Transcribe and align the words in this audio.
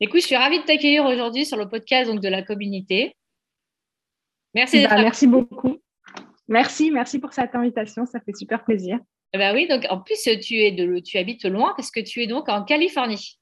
Écoute, 0.00 0.20
je 0.20 0.26
suis 0.26 0.36
ravie 0.36 0.58
de 0.58 0.64
t'accueillir 0.64 1.04
aujourd'hui 1.04 1.46
sur 1.46 1.56
le 1.56 1.68
podcast 1.68 2.10
donc, 2.10 2.20
de 2.20 2.28
la 2.28 2.42
communauté. 2.42 3.16
Merci 4.52 4.84
bah, 4.86 5.00
Merci 5.00 5.26
beaucoup. 5.26 5.78
Merci, 6.48 6.90
merci 6.90 7.18
pour 7.18 7.32
cette 7.32 7.54
invitation, 7.54 8.04
ça 8.04 8.20
fait 8.20 8.36
super 8.36 8.64
plaisir. 8.64 8.98
Eh 9.32 9.38
ben 9.38 9.54
oui, 9.54 9.66
donc 9.66 9.86
en 9.90 10.00
plus 10.00 10.28
tu 10.42 10.56
es 10.56 10.72
de, 10.72 10.98
tu 10.98 11.16
habites 11.16 11.44
loin 11.44 11.72
parce 11.76 11.90
que 11.90 12.00
tu 12.00 12.22
es 12.22 12.26
donc 12.26 12.48
en 12.48 12.64
Californie. 12.64 13.38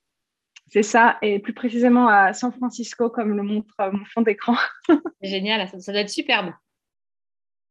C'est 0.68 0.82
ça, 0.82 1.18
et 1.20 1.38
plus 1.38 1.52
précisément 1.52 2.08
à 2.08 2.32
San 2.32 2.52
Francisco, 2.52 3.10
comme 3.10 3.36
le 3.36 3.42
montre 3.42 3.74
euh, 3.80 3.90
mon 3.90 4.04
fond 4.06 4.22
d'écran. 4.22 4.56
Génial, 5.22 5.68
ça, 5.68 5.92
doit 5.92 6.00
être 6.00 6.08
superbe. 6.08 6.52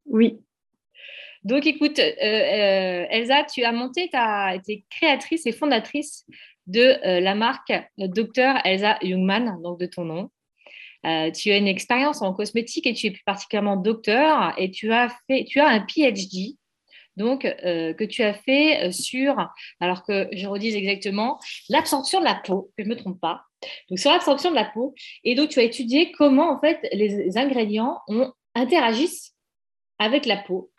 Oui. 0.05 0.38
Donc 1.44 1.66
écoute, 1.66 1.98
euh, 1.98 2.11
euh, 2.22 3.05
Elsa, 3.09 3.44
tu 3.45 3.63
as 3.63 3.72
monté, 3.72 4.09
tu 4.09 4.17
été 4.55 4.86
créatrice 4.89 5.45
et 5.48 5.52
fondatrice 5.52 6.25
de 6.71 7.20
la 7.20 7.35
marque 7.35 7.73
Dr 7.98 8.59
Elsa 8.63 8.98
Jungmann, 9.02 9.61
donc 9.61 9.80
de 9.80 9.85
ton 9.85 10.05
nom. 10.05 10.30
Euh, 11.05 11.31
tu 11.31 11.52
as 11.52 11.57
une 11.57 11.67
expérience 11.67 12.21
en 12.21 12.34
cosmétique 12.34 12.86
et 12.86 12.94
tu 12.94 13.08
es 13.08 13.11
plus 13.11 13.23
particulièrement 13.23 13.75
docteur 13.75 14.53
et 14.58 14.69
tu 14.69 14.94
as, 14.94 15.09
fait, 15.27 15.45
tu 15.45 15.59
as 15.59 15.67
un 15.67 15.80
PhD 15.80 16.58
donc, 17.17 17.45
euh, 17.45 17.94
que 17.94 18.03
tu 18.03 18.23
as 18.23 18.33
fait 18.33 18.88
euh, 18.88 18.92
sur, 18.92 19.36
alors 19.80 20.03
que 20.03 20.30
je 20.31 20.47
redise 20.47 20.75
exactement, 20.75 21.39
l'absorption 21.69 22.19
de 22.19 22.25
la 22.25 22.36
peau, 22.36 22.72
je 22.77 22.83
ne 22.83 22.89
me 22.89 22.95
trompe 22.95 23.19
pas. 23.19 23.44
Donc, 23.89 23.99
sur 23.99 24.11
l'absorption 24.11 24.49
de 24.49 24.55
la 24.55 24.66
peau. 24.66 24.95
Et 25.23 25.36
donc, 25.36 25.49
tu 25.49 25.59
as 25.59 25.64
étudié 25.64 26.11
comment, 26.14 26.52
en 26.52 26.59
fait, 26.59 26.80
les 26.94 27.38
ingrédients 27.38 27.99
interagissent 28.55 29.36
avec 29.99 30.25
la 30.25 30.38
peau. 30.38 30.72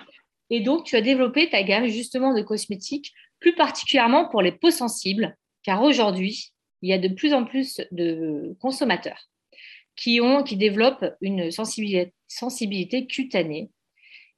Et 0.51 0.61
donc, 0.61 0.85
tu 0.85 0.97
as 0.97 1.01
développé 1.01 1.51
ta 1.51 1.63
gamme, 1.63 1.87
justement, 1.87 2.35
de 2.35 2.43
cosmétiques, 2.43 3.13
plus 3.39 3.55
particulièrement 3.55 4.29
pour 4.29 4.41
les 4.41 4.53
peaux 4.53 4.71
sensibles, 4.71 5.37
car 5.63 5.83
aujourd'hui, 5.83 6.53
il 6.83 6.91
y 6.91 6.93
a 6.93 6.99
de 6.99 7.09
plus 7.09 7.33
en 7.33 7.45
plus 7.45 7.81
de 7.91 8.57
consommateurs 8.61 9.29
qui, 9.97 10.21
ont, 10.21 10.43
qui 10.43 10.57
développent 10.57 11.15
une 11.21 11.51
sensibilité, 11.51 13.07
cutanée. 13.07 13.71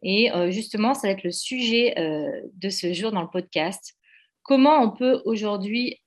Et 0.02 0.30
euh, 0.32 0.50
justement, 0.50 0.92
ça 0.94 1.08
va 1.08 1.12
être 1.12 1.24
le 1.24 1.32
sujet 1.32 1.98
euh, 1.98 2.42
de 2.54 2.68
ce 2.68 2.92
jour 2.92 3.12
dans 3.12 3.22
le 3.22 3.30
podcast. 3.30 3.94
Comment 4.42 4.82
on 4.82 4.90
peut 4.90 5.22
aujourd'hui 5.24 6.02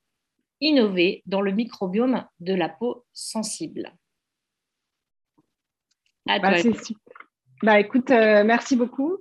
innover 0.62 1.24
dans 1.26 1.42
le 1.42 1.52
microbiome 1.52 2.26
de 2.40 2.54
la 2.54 2.70
peau 2.70 3.06
sensible? 3.14 3.94
Bah, 6.28 6.40
bah, 7.64 7.80
écoute, 7.80 8.12
euh, 8.12 8.44
merci 8.44 8.76
beaucoup 8.76 9.18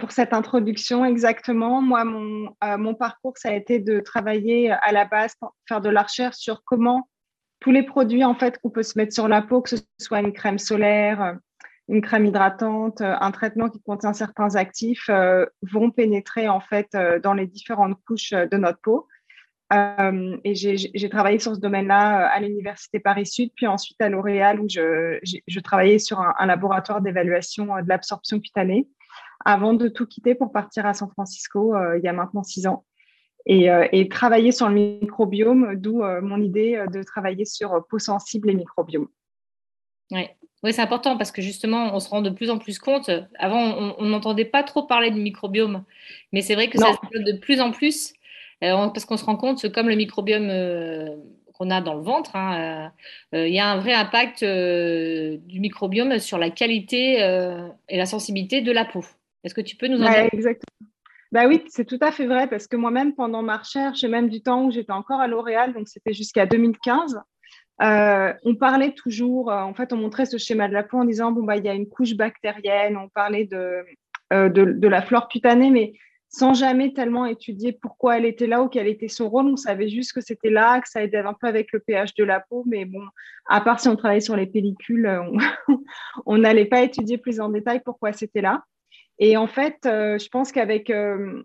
pour 0.00 0.12
cette 0.12 0.32
introduction. 0.32 1.04
Exactement. 1.04 1.82
Moi, 1.82 2.04
mon, 2.04 2.54
mon, 2.78 2.94
parcours, 2.94 3.34
ça 3.36 3.50
a 3.50 3.54
été 3.54 3.78
de 3.78 4.00
travailler 4.00 4.70
à 4.70 4.92
la 4.92 5.04
base, 5.04 5.34
faire 5.68 5.80
de 5.80 5.90
la 5.90 6.02
recherche 6.02 6.36
sur 6.36 6.62
comment 6.64 7.08
tous 7.64 7.70
les 7.70 7.82
produits 7.82 8.24
en 8.24 8.34
fait 8.34 8.58
qu'on 8.58 8.68
peut 8.68 8.82
se 8.82 8.98
mettre 8.98 9.14
sur 9.14 9.26
la 9.26 9.40
peau, 9.40 9.62
que 9.62 9.70
ce 9.70 9.76
soit 9.98 10.20
une 10.20 10.34
crème 10.34 10.58
solaire, 10.58 11.22
euh, 11.22 11.32
une 11.88 12.02
crème 12.02 12.26
hydratante, 12.26 13.00
euh, 13.00 13.14
un 13.18 13.30
traitement 13.30 13.70
qui 13.70 13.80
contient 13.80 14.12
certains 14.12 14.54
actifs, 14.56 15.08
euh, 15.08 15.46
vont 15.62 15.90
pénétrer 15.90 16.46
en 16.46 16.60
fait 16.60 16.94
dans 17.22 17.32
les 17.32 17.46
différentes 17.46 17.96
couches 18.06 18.32
de 18.32 18.56
notre 18.58 18.80
peau. 18.82 19.08
Et 19.72 20.54
j'ai 20.54 21.08
travaillé 21.08 21.38
sur 21.38 21.54
ce 21.54 21.60
domaine-là 21.60 22.26
à 22.28 22.40
l'université 22.40 23.00
Paris 23.00 23.26
Sud, 23.26 23.50
puis 23.56 23.66
ensuite 23.66 24.00
à 24.00 24.08
L'Oréal 24.08 24.60
où 24.60 24.66
je, 24.68 25.18
je, 25.22 25.60
travaillais 25.60 25.98
sur 25.98 26.20
un, 26.20 26.34
un 26.38 26.46
laboratoire 26.46 27.00
d'évaluation 27.00 27.66
de 27.66 27.88
l'absorption 27.88 28.40
cutanée 28.40 28.86
avant 29.44 29.74
de 29.74 29.88
tout 29.88 30.06
quitter 30.06 30.34
pour 30.34 30.52
partir 30.52 30.86
à 30.86 30.94
San 30.94 31.10
Francisco 31.10 31.74
il 31.96 32.04
y 32.04 32.08
a 32.08 32.12
maintenant 32.12 32.42
six 32.42 32.66
ans. 32.66 32.84
Euh, 33.50 33.88
et, 33.92 34.08
travailler 34.08 34.52
sur 34.52 34.68
le 34.68 34.74
microbiome, 34.74 35.76
d'où 35.76 36.02
euh, 36.02 36.22
mon 36.22 36.40
idée 36.40 36.76
euh, 36.76 36.86
de 36.86 37.02
travailler 37.02 37.44
sur 37.44 37.86
peau 37.88 37.98
sensible 37.98 38.48
et 38.48 38.54
microbiome. 38.54 39.06
Oui, 40.12 40.26
oui 40.62 40.72
c'est 40.72 40.80
important 40.80 41.18
parce 41.18 41.30
que 41.30 41.42
justement, 41.42 41.94
on 41.94 42.00
se 42.00 42.08
rend 42.08 42.22
de 42.22 42.30
plus 42.30 42.48
en 42.48 42.58
plus 42.58 42.78
compte. 42.78 43.10
Avant, 43.38 43.94
on 43.98 44.04
n'entendait 44.06 44.46
pas 44.46 44.62
trop 44.62 44.84
parler 44.84 45.10
du 45.10 45.20
microbiome, 45.20 45.84
mais 46.32 46.40
c'est 46.40 46.54
vrai 46.54 46.70
que 46.70 46.78
ça 46.78 46.92
se 46.94 46.98
développe 47.02 47.34
de 47.34 47.38
plus 47.38 47.60
en 47.60 47.70
plus 47.70 48.14
parce 48.70 49.04
qu'on 49.04 49.16
se 49.16 49.24
rend 49.24 49.36
compte 49.36 49.62
que 49.62 49.68
comme 49.68 49.88
le 49.88 49.96
microbiome 49.96 50.50
qu'on 51.54 51.70
a 51.70 51.80
dans 51.80 51.94
le 51.94 52.02
ventre, 52.02 52.34
hein, 52.34 52.90
il 53.32 53.52
y 53.54 53.60
a 53.60 53.68
un 53.68 53.78
vrai 53.78 53.94
impact 53.94 54.44
du 54.44 55.60
microbiome 55.60 56.18
sur 56.18 56.38
la 56.38 56.50
qualité 56.50 57.18
et 57.88 57.96
la 57.96 58.06
sensibilité 58.06 58.60
de 58.60 58.72
la 58.72 58.84
peau. 58.84 59.04
Est-ce 59.44 59.54
que 59.54 59.60
tu 59.60 59.76
peux 59.76 59.88
nous 59.88 60.02
en 60.02 60.10
dire 60.10 60.28
Exactement. 60.32 60.88
Bah 61.32 61.48
oui, 61.48 61.64
c'est 61.66 61.84
tout 61.84 61.98
à 62.00 62.12
fait 62.12 62.26
vrai 62.26 62.46
parce 62.46 62.68
que 62.68 62.76
moi-même, 62.76 63.12
pendant 63.12 63.42
ma 63.42 63.56
recherche 63.56 64.04
et 64.04 64.08
même 64.08 64.28
du 64.28 64.40
temps 64.40 64.64
où 64.66 64.70
j'étais 64.70 64.92
encore 64.92 65.20
à 65.20 65.26
L'Oréal, 65.26 65.74
donc 65.74 65.88
c'était 65.88 66.12
jusqu'à 66.12 66.46
2015, 66.46 67.20
euh, 67.82 68.32
on 68.44 68.54
parlait 68.54 68.92
toujours, 68.92 69.50
euh, 69.50 69.60
en 69.62 69.74
fait, 69.74 69.92
on 69.92 69.96
montrait 69.96 70.26
ce 70.26 70.38
schéma 70.38 70.68
de 70.68 70.74
la 70.74 70.84
peau 70.84 70.98
en 70.98 71.04
disant, 71.04 71.32
bon, 71.32 71.42
bah, 71.42 71.56
il 71.56 71.64
y 71.64 71.68
a 71.68 71.74
une 71.74 71.88
couche 71.88 72.14
bactérienne, 72.14 72.96
on 72.96 73.08
parlait 73.08 73.46
de, 73.46 73.84
euh, 74.32 74.48
de, 74.48 74.88
la 74.88 75.02
flore 75.02 75.28
cutanée, 75.28 75.70
mais 75.70 75.94
sans 76.34 76.52
jamais 76.52 76.92
tellement 76.92 77.26
étudier 77.26 77.70
pourquoi 77.70 78.18
elle 78.18 78.24
était 78.24 78.48
là 78.48 78.60
ou 78.60 78.68
quel 78.68 78.88
était 78.88 79.06
son 79.06 79.28
rôle. 79.28 79.46
On 79.46 79.56
savait 79.56 79.88
juste 79.88 80.12
que 80.12 80.20
c'était 80.20 80.50
là, 80.50 80.80
que 80.80 80.88
ça 80.88 81.04
aidait 81.04 81.18
un 81.18 81.32
peu 81.32 81.46
avec 81.46 81.70
le 81.72 81.78
pH 81.78 82.12
de 82.14 82.24
la 82.24 82.40
peau, 82.40 82.64
mais 82.66 82.84
bon, 82.84 83.02
à 83.46 83.60
part 83.60 83.78
si 83.78 83.86
on 83.86 83.94
travaillait 83.94 84.20
sur 84.20 84.34
les 84.34 84.46
pellicules, 84.46 85.08
on 86.26 86.38
n'allait 86.38 86.64
pas 86.64 86.82
étudier 86.82 87.18
plus 87.18 87.38
en 87.38 87.50
détail 87.50 87.82
pourquoi 87.84 88.12
c'était 88.12 88.40
là. 88.40 88.64
Et 89.20 89.36
en 89.36 89.46
fait, 89.46 89.78
euh, 89.86 90.18
je 90.18 90.28
pense 90.28 90.50
qu'avec 90.50 90.90
euh, 90.90 91.44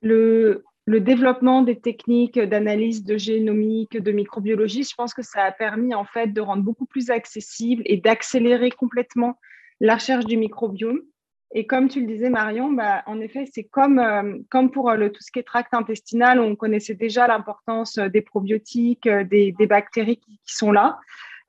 le, 0.00 0.62
développement 0.86 1.62
des 1.62 1.80
techniques 1.80 2.38
d'analyse 2.38 3.02
de 3.02 3.16
génomique, 3.16 4.00
de 4.00 4.12
microbiologie, 4.12 4.84
je 4.84 4.94
pense 4.94 5.12
que 5.12 5.22
ça 5.22 5.42
a 5.42 5.50
permis 5.50 5.92
en 5.92 6.04
fait 6.04 6.28
de 6.28 6.40
rendre 6.40 6.62
beaucoup 6.62 6.86
plus 6.86 7.10
accessible 7.10 7.82
et 7.86 7.96
d'accélérer 7.96 8.70
complètement 8.70 9.40
la 9.80 9.94
recherche 9.94 10.24
du 10.24 10.36
microbiome. 10.36 11.00
Et 11.54 11.66
comme 11.66 11.88
tu 11.88 12.00
le 12.00 12.06
disais, 12.06 12.30
Marion, 12.30 12.72
bah, 12.72 13.02
en 13.06 13.20
effet, 13.20 13.44
c'est 13.52 13.64
comme, 13.64 13.98
euh, 14.00 14.66
pour 14.68 14.92
le, 14.92 15.10
tout 15.10 15.22
ce 15.22 15.30
qui 15.30 15.38
est 15.38 15.44
tract 15.44 15.72
intestinal, 15.72 16.40
on 16.40 16.56
connaissait 16.56 16.94
déjà 16.94 17.26
l'importance 17.28 17.96
des 17.98 18.22
probiotiques, 18.22 19.08
des, 19.08 19.54
bactéries 19.68 20.18
qui, 20.18 20.40
sont 20.44 20.72
là. 20.72 20.98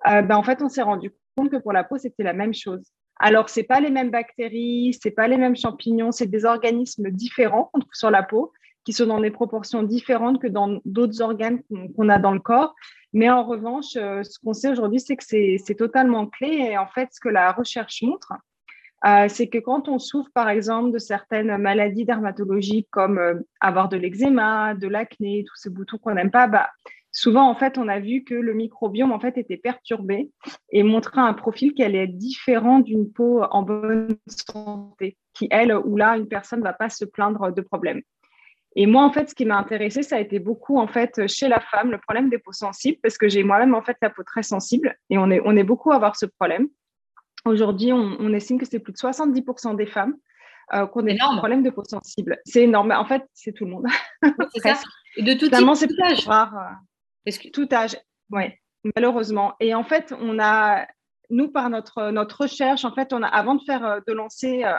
Bah, 0.06 0.38
en 0.38 0.44
fait, 0.44 0.62
on 0.62 0.70
s'est 0.70 0.84
rendu 0.84 1.12
compte 1.36 1.50
que 1.50 1.58
pour 1.58 1.74
la 1.74 1.84
peau, 1.84 1.98
c'était 1.98 2.24
la 2.24 2.34
même 2.34 2.54
chose. 2.54 2.84
Alors, 3.20 3.50
ce 3.50 3.62
pas 3.62 3.80
les 3.80 3.90
mêmes 3.90 4.12
bactéries, 4.12 4.98
ce 5.02 5.10
pas 5.10 5.28
les 5.28 5.38
mêmes 5.38 5.56
champignons, 5.56 6.12
c'est 6.12 6.28
des 6.28 6.46
organismes 6.46 7.10
différents 7.10 7.72
sur 7.94 8.12
la 8.12 8.24
peau, 8.24 8.52
qui 8.84 8.94
sont 8.94 9.08
dans 9.08 9.20
des 9.20 9.32
proportions 9.32 9.84
différentes 9.84 10.42
que 10.42 10.48
dans 10.48 10.80
d'autres 10.86 11.22
organes 11.22 11.62
qu'on 11.96 12.10
a 12.10 12.20
dans 12.20 12.34
le 12.34 12.40
corps. 12.40 12.76
Mais 13.14 13.30
en 13.30 13.44
revanche, 13.44 13.96
euh, 13.96 14.22
ce 14.24 14.38
qu'on 14.40 14.54
sait 14.54 14.70
aujourd'hui, 14.70 15.00
c'est 15.00 15.16
que 15.16 15.24
c'est 15.24 15.76
totalement 15.76 16.28
clé. 16.28 16.70
Et 16.72 16.78
en 16.78 16.88
fait, 16.88 17.10
ce 17.12 17.20
que 17.20 17.30
la 17.30 17.52
recherche 17.52 18.04
montre, 18.04 18.34
euh, 19.06 19.28
c'est 19.30 19.48
que 19.48 19.60
quand 19.60 19.88
on 19.88 20.00
souffre, 20.00 20.30
par 20.34 20.50
exemple, 20.50 20.92
de 20.92 20.98
certaines 20.98 21.58
maladies 21.58 22.06
dermatologiques 22.06 22.88
comme 22.90 23.20
euh, 23.20 23.36
avoir 23.60 23.88
de 23.88 23.98
l'eczéma, 23.98 24.74
de 24.74 24.88
l'acné, 24.88 25.44
tous 25.48 25.56
ces 25.56 25.70
boutons 25.70 25.98
qu'on 25.98 26.16
n'aime 26.16 26.32
pas, 26.32 26.48
bah, 26.48 26.70
souvent, 27.12 27.48
en 27.48 27.56
fait, 27.56 27.78
on 27.78 27.88
a 27.88 28.00
vu 28.00 28.24
que 28.24 28.34
le 28.34 28.54
microbiome, 28.54 29.12
en 29.12 29.20
fait, 29.20 29.38
était 29.38 29.58
perturbé 29.58 30.32
et 30.72 30.82
montrait 30.82 31.22
un 31.22 31.34
profil 31.34 31.74
qui 31.74 31.84
allait 31.84 32.06
être 32.06 32.18
différent 32.18 32.80
d'une 32.80 33.12
peau 33.12 33.44
en 33.44 33.62
bonne 33.62 34.16
santé, 34.28 35.18
qui, 35.34 35.48
elle, 35.52 35.74
ou 35.74 35.98
là, 35.98 36.18
une 36.18 36.28
personne 36.28 36.60
ne 36.60 36.66
va 36.66 36.74
pas 36.74 36.90
se 36.90 37.06
plaindre 37.06 37.54
de 37.54 37.62
problèmes. 37.62 38.02
Et 38.76 38.88
moi, 38.88 39.04
en 39.04 39.12
fait, 39.12 39.30
ce 39.30 39.36
qui 39.36 39.46
m'a 39.46 39.58
intéressé, 39.58 40.04
ça 40.04 40.18
a 40.18 40.20
été 40.20 40.40
beaucoup, 40.40 40.80
en 40.80 40.88
fait, 40.88 41.28
chez 41.28 41.48
la 41.48 41.60
femme, 41.60 41.92
le 41.92 42.00
problème 42.00 42.30
des 42.30 42.40
peaux 42.40 42.52
sensibles, 42.52 42.98
parce 43.02 43.18
que 43.18 43.30
j'ai 43.30 43.44
moi-même, 43.44 43.76
en 43.76 43.82
fait, 43.82 43.98
la 44.02 44.10
peau 44.10 44.24
très 44.24 44.44
sensible 44.44 44.98
et 45.10 45.18
on 45.18 45.30
est, 45.30 45.42
on 45.46 45.56
est 45.56 45.64
beaucoup 45.64 45.92
à 45.92 45.96
avoir 45.96 46.16
ce 46.16 46.26
problème. 46.26 46.68
Aujourd'hui, 47.46 47.94
on, 47.94 48.34
estime 48.34 48.60
que 48.60 48.66
c'est 48.66 48.80
plus 48.80 48.94
de 48.94 48.98
70% 48.98 49.76
des 49.76 49.86
femmes 49.86 50.16
euh, 50.74 50.88
qu'on 50.88 51.06
ait 51.06 51.18
un 51.22 51.38
problème 51.38 51.62
de 51.62 51.70
peau 51.70 51.84
sensible. 51.84 52.40
C'est 52.46 52.64
énorme. 52.64 52.92
En 52.92 53.06
fait, 53.06 53.24
c'est 53.34 53.54
tout 53.54 53.66
le 53.66 53.72
monde. 53.72 53.86
c'est 54.54 54.62
ça. 54.62 54.80
Et 55.18 55.24
de 55.24 55.34
tout 55.34 55.48
type, 55.48 55.90
plus 55.90 56.28
rare. 56.28 56.82
Euh. 57.28 57.32
Tout 57.54 57.68
âge, 57.72 57.98
oui, 58.32 58.44
malheureusement. 58.96 59.54
Et 59.60 59.74
en 59.74 59.84
fait, 59.84 60.14
on 60.20 60.40
a, 60.40 60.86
nous, 61.30 61.50
par 61.50 61.70
notre, 61.70 62.12
notre 62.12 62.42
recherche, 62.42 62.86
en 62.86 62.94
fait, 62.94 63.14
on 63.14 63.24
a, 63.24 63.28
avant 63.28 63.56
de 63.56 63.64
faire, 63.64 63.86
euh, 63.86 64.00
de 64.08 64.14
lancer 64.14 64.64
euh, 64.64 64.74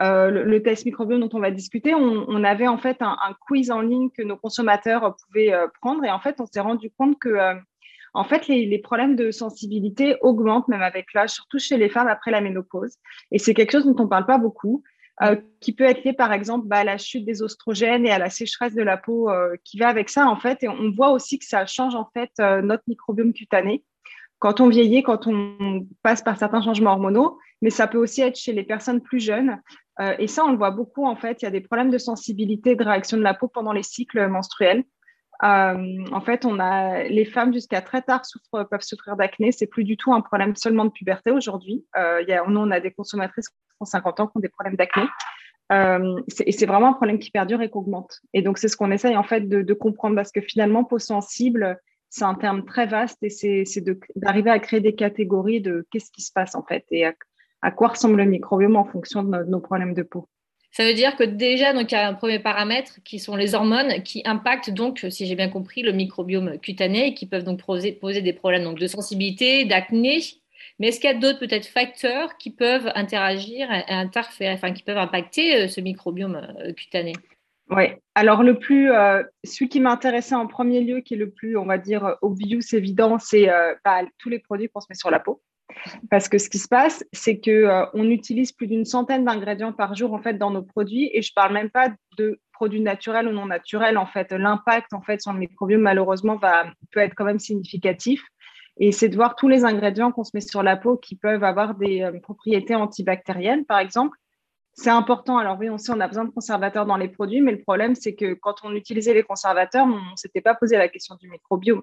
euh, 0.00 0.30
le, 0.30 0.62
test 0.62 0.84
microbiome 0.84 1.20
dont 1.20 1.30
on 1.32 1.40
va 1.40 1.50
discuter, 1.50 1.94
on, 1.94 2.44
avait 2.44 2.68
en 2.68 2.78
fait 2.78 2.98
un, 3.00 3.16
quiz 3.46 3.70
en 3.70 3.80
ligne 3.80 4.10
que 4.10 4.22
nos 4.22 4.36
consommateurs 4.36 5.16
pouvaient 5.16 5.52
prendre. 5.80 6.04
Et 6.04 6.10
en 6.10 6.20
fait, 6.20 6.40
on 6.40 6.46
s'est 6.46 6.60
rendu 6.60 6.90
compte 6.96 7.18
que 7.18 7.36
en 8.14 8.24
fait, 8.24 8.48
les, 8.48 8.78
problèmes 8.78 9.16
de 9.16 9.30
sensibilité 9.30 10.16
augmentent 10.22 10.68
même 10.68 10.82
avec 10.82 11.12
l'âge, 11.14 11.30
surtout 11.30 11.58
chez 11.58 11.76
les 11.76 11.88
femmes 11.88 12.08
après 12.08 12.30
la 12.30 12.40
ménopause. 12.40 12.96
Et 13.32 13.38
c'est 13.38 13.54
quelque 13.54 13.72
chose 13.72 13.84
dont 13.84 13.96
on 13.98 14.04
ne 14.04 14.08
parle 14.08 14.26
pas 14.26 14.38
beaucoup, 14.38 14.82
euh, 15.22 15.36
qui 15.60 15.72
peut 15.72 15.84
être 15.84 16.04
lié 16.04 16.12
par 16.12 16.32
exemple 16.32 16.68
bah, 16.68 16.78
à 16.78 16.84
la 16.84 16.96
chute 16.96 17.24
des 17.24 17.42
oestrogènes 17.42 18.06
et 18.06 18.10
à 18.12 18.20
la 18.20 18.30
sécheresse 18.30 18.74
de 18.74 18.82
la 18.82 18.96
peau 18.96 19.28
euh, 19.28 19.56
qui 19.64 19.76
va 19.78 19.88
avec 19.88 20.10
ça 20.10 20.26
en 20.26 20.36
fait. 20.36 20.62
Et 20.62 20.68
on 20.68 20.92
voit 20.92 21.10
aussi 21.10 21.38
que 21.40 21.44
ça 21.44 21.66
change 21.66 21.96
en 21.96 22.08
fait 22.14 22.30
euh, 22.38 22.62
notre 22.62 22.84
microbiome 22.86 23.32
cutané 23.32 23.84
quand 24.38 24.60
on 24.60 24.68
vieillit, 24.68 25.02
quand 25.02 25.26
on 25.26 25.84
passe 26.04 26.22
par 26.22 26.38
certains 26.38 26.62
changements 26.62 26.92
hormonaux, 26.92 27.38
mais 27.60 27.70
ça 27.70 27.88
peut 27.88 27.98
aussi 27.98 28.20
être 28.20 28.36
chez 28.36 28.52
les 28.52 28.62
personnes 28.62 29.00
plus 29.00 29.18
jeunes. 29.18 29.60
et 30.20 30.28
ça, 30.28 30.44
on 30.44 30.52
le 30.52 30.56
voit 30.56 30.70
beaucoup 30.70 31.04
en 31.04 31.16
fait. 31.16 31.42
Il 31.42 31.46
y 31.46 31.48
a 31.48 31.50
des 31.50 31.60
problèmes 31.60 31.90
de 31.90 31.98
sensibilité, 31.98 32.76
de 32.76 32.84
réaction 32.84 33.16
de 33.16 33.22
la 33.22 33.34
peau 33.34 33.48
pendant 33.48 33.72
les 33.72 33.82
cycles 33.82 34.28
menstruels. 34.28 34.84
Euh, 35.44 36.04
en 36.10 36.20
fait, 36.20 36.44
on 36.44 36.58
a 36.58 37.04
les 37.04 37.24
femmes 37.24 37.52
jusqu'à 37.52 37.80
très 37.80 38.02
tard 38.02 38.22
peuvent 38.52 38.80
souffrir 38.80 39.16
d'acné. 39.16 39.52
C'est 39.52 39.66
plus 39.66 39.84
du 39.84 39.96
tout 39.96 40.12
un 40.12 40.20
problème 40.20 40.56
seulement 40.56 40.84
de 40.84 40.90
puberté 40.90 41.30
aujourd'hui. 41.30 41.84
Euh, 41.96 42.22
nous, 42.48 42.60
on 42.60 42.70
a 42.70 42.80
des 42.80 42.90
consommatrices 42.90 43.48
qui 43.48 43.56
ont 43.80 43.84
50 43.84 44.20
ans 44.20 44.26
qui 44.26 44.36
ont 44.36 44.40
des 44.40 44.48
problèmes 44.48 44.76
d'acné. 44.76 45.04
Euh, 45.70 46.20
et 46.44 46.52
c'est 46.52 46.66
vraiment 46.66 46.88
un 46.88 46.92
problème 46.94 47.18
qui 47.18 47.30
perdure 47.30 47.62
et 47.62 47.70
qui 47.70 47.76
augmente. 47.76 48.20
Et 48.32 48.42
donc, 48.42 48.58
c'est 48.58 48.68
ce 48.68 48.76
qu'on 48.76 48.90
essaye 48.90 49.16
en 49.16 49.22
fait 49.22 49.48
de, 49.48 49.74
comprendre 49.74 50.16
parce 50.16 50.32
que 50.32 50.40
finalement, 50.40 50.84
peau 50.84 50.98
sensible, 50.98 51.78
c'est 52.08 52.24
un 52.24 52.34
terme 52.34 52.64
très 52.64 52.86
vaste 52.86 53.18
et 53.22 53.28
c'est 53.30 53.84
d'arriver 54.16 54.50
à 54.50 54.58
créer 54.58 54.80
des 54.80 54.94
catégories 54.94 55.60
de 55.60 55.86
qu'est-ce 55.90 56.10
qui 56.10 56.22
se 56.22 56.32
passe 56.32 56.54
en 56.54 56.64
fait 56.64 56.84
et 56.90 57.04
à, 57.60 57.70
quoi 57.70 57.88
ressemble 57.88 58.16
le 58.16 58.24
microbiome 58.24 58.76
en 58.76 58.84
fonction 58.84 59.22
de 59.22 59.44
nos 59.44 59.60
problèmes 59.60 59.92
de 59.94 60.02
peau. 60.02 60.28
Ça 60.70 60.84
veut 60.84 60.94
dire 60.94 61.16
que 61.16 61.24
déjà, 61.24 61.72
donc, 61.72 61.90
il 61.90 61.94
y 61.94 61.98
a 61.98 62.06
un 62.06 62.14
premier 62.14 62.38
paramètre 62.38 63.00
qui 63.04 63.18
sont 63.18 63.36
les 63.36 63.54
hormones 63.54 64.02
qui 64.02 64.22
impactent 64.24 64.70
donc, 64.70 65.06
si 65.10 65.26
j'ai 65.26 65.34
bien 65.34 65.48
compris, 65.48 65.82
le 65.82 65.92
microbiome 65.92 66.58
cutané 66.58 67.08
et 67.08 67.14
qui 67.14 67.26
peuvent 67.26 67.44
donc 67.44 67.62
poser, 67.62 67.92
des 68.22 68.32
problèmes 68.32 68.64
donc, 68.64 68.78
de 68.78 68.86
sensibilité, 68.86 69.64
d'acné. 69.64 70.20
Mais 70.78 70.88
est-ce 70.88 71.00
qu'il 71.00 71.10
y 71.10 71.12
a 71.12 71.18
d'autres 71.18 71.40
peut-être 71.40 71.66
facteurs 71.66 72.36
qui 72.36 72.50
peuvent 72.50 72.92
interagir 72.94 73.70
et 73.72 73.90
interférer, 73.92 74.52
enfin 74.52 74.72
qui 74.72 74.82
peuvent 74.82 74.98
impacter 74.98 75.64
euh, 75.64 75.68
ce 75.68 75.80
microbiome 75.80 76.36
euh, 76.36 76.72
cutané? 76.72 77.14
Oui, 77.70 77.84
alors 78.14 78.42
le 78.42 78.58
plus, 78.58 78.92
euh, 78.92 79.22
celui 79.44 79.68
qui 79.68 79.80
m'intéressait 79.80 80.34
en 80.34 80.46
premier 80.46 80.80
lieu, 80.80 81.00
qui 81.00 81.14
est 81.14 81.18
le 81.18 81.30
plus, 81.30 81.56
on 81.56 81.66
va 81.66 81.76
dire, 81.76 82.16
obvious, 82.22 82.62
évident, 82.72 83.18
c'est 83.18 83.48
bah, 83.84 84.00
tous 84.18 84.30
les 84.30 84.38
produits 84.38 84.68
qu'on 84.68 84.80
se 84.80 84.86
met 84.88 84.94
sur 84.94 85.10
la 85.10 85.20
peau. 85.20 85.42
Parce 86.10 86.28
que 86.28 86.38
ce 86.38 86.48
qui 86.48 86.58
se 86.58 86.68
passe, 86.68 87.04
c'est 87.12 87.38
qu'on 87.38 87.50
euh, 87.50 87.86
on 87.94 88.10
utilise 88.10 88.52
plus 88.52 88.66
d'une 88.66 88.84
centaine 88.84 89.24
d'ingrédients 89.24 89.72
par 89.72 89.94
jour 89.94 90.12
en 90.12 90.18
fait 90.18 90.34
dans 90.34 90.50
nos 90.50 90.62
produits, 90.62 91.10
et 91.12 91.22
je 91.22 91.32
parle 91.32 91.52
même 91.52 91.70
pas 91.70 91.90
de 92.16 92.40
produits 92.52 92.80
naturels 92.80 93.28
ou 93.28 93.32
non 93.32 93.46
naturels. 93.46 93.98
En 93.98 94.06
fait, 94.06 94.32
l'impact 94.32 94.92
en 94.92 95.02
fait 95.02 95.20
sur 95.20 95.32
le 95.32 95.38
microbiome 95.38 95.82
malheureusement 95.82 96.36
va 96.36 96.66
peut 96.92 97.00
être 97.00 97.14
quand 97.14 97.24
même 97.24 97.38
significatif. 97.38 98.22
Et 98.80 98.92
c'est 98.92 99.08
de 99.08 99.16
voir 99.16 99.34
tous 99.34 99.48
les 99.48 99.64
ingrédients 99.64 100.12
qu'on 100.12 100.24
se 100.24 100.30
met 100.34 100.40
sur 100.40 100.62
la 100.62 100.76
peau 100.76 100.96
qui 100.96 101.16
peuvent 101.16 101.44
avoir 101.44 101.74
des 101.74 102.02
euh, 102.02 102.18
propriétés 102.20 102.74
antibactériennes, 102.76 103.64
par 103.64 103.80
exemple. 103.80 104.16
C'est 104.74 104.90
important. 104.90 105.38
Alors 105.38 105.58
oui, 105.58 105.68
on 105.68 105.78
sait 105.78 105.92
on 105.92 105.98
a 105.98 106.06
besoin 106.06 106.24
de 106.24 106.30
conservateurs 106.30 106.86
dans 106.86 106.96
les 106.96 107.08
produits, 107.08 107.40
mais 107.40 107.50
le 107.50 107.60
problème 107.60 107.96
c'est 107.96 108.14
que 108.14 108.34
quand 108.34 108.54
on 108.62 108.74
utilisait 108.74 109.14
les 109.14 109.24
conservateurs, 109.24 109.84
on 109.84 110.12
ne 110.12 110.16
s'était 110.16 110.40
pas 110.40 110.54
posé 110.54 110.76
la 110.76 110.88
question 110.88 111.16
du 111.16 111.28
microbiome. 111.28 111.82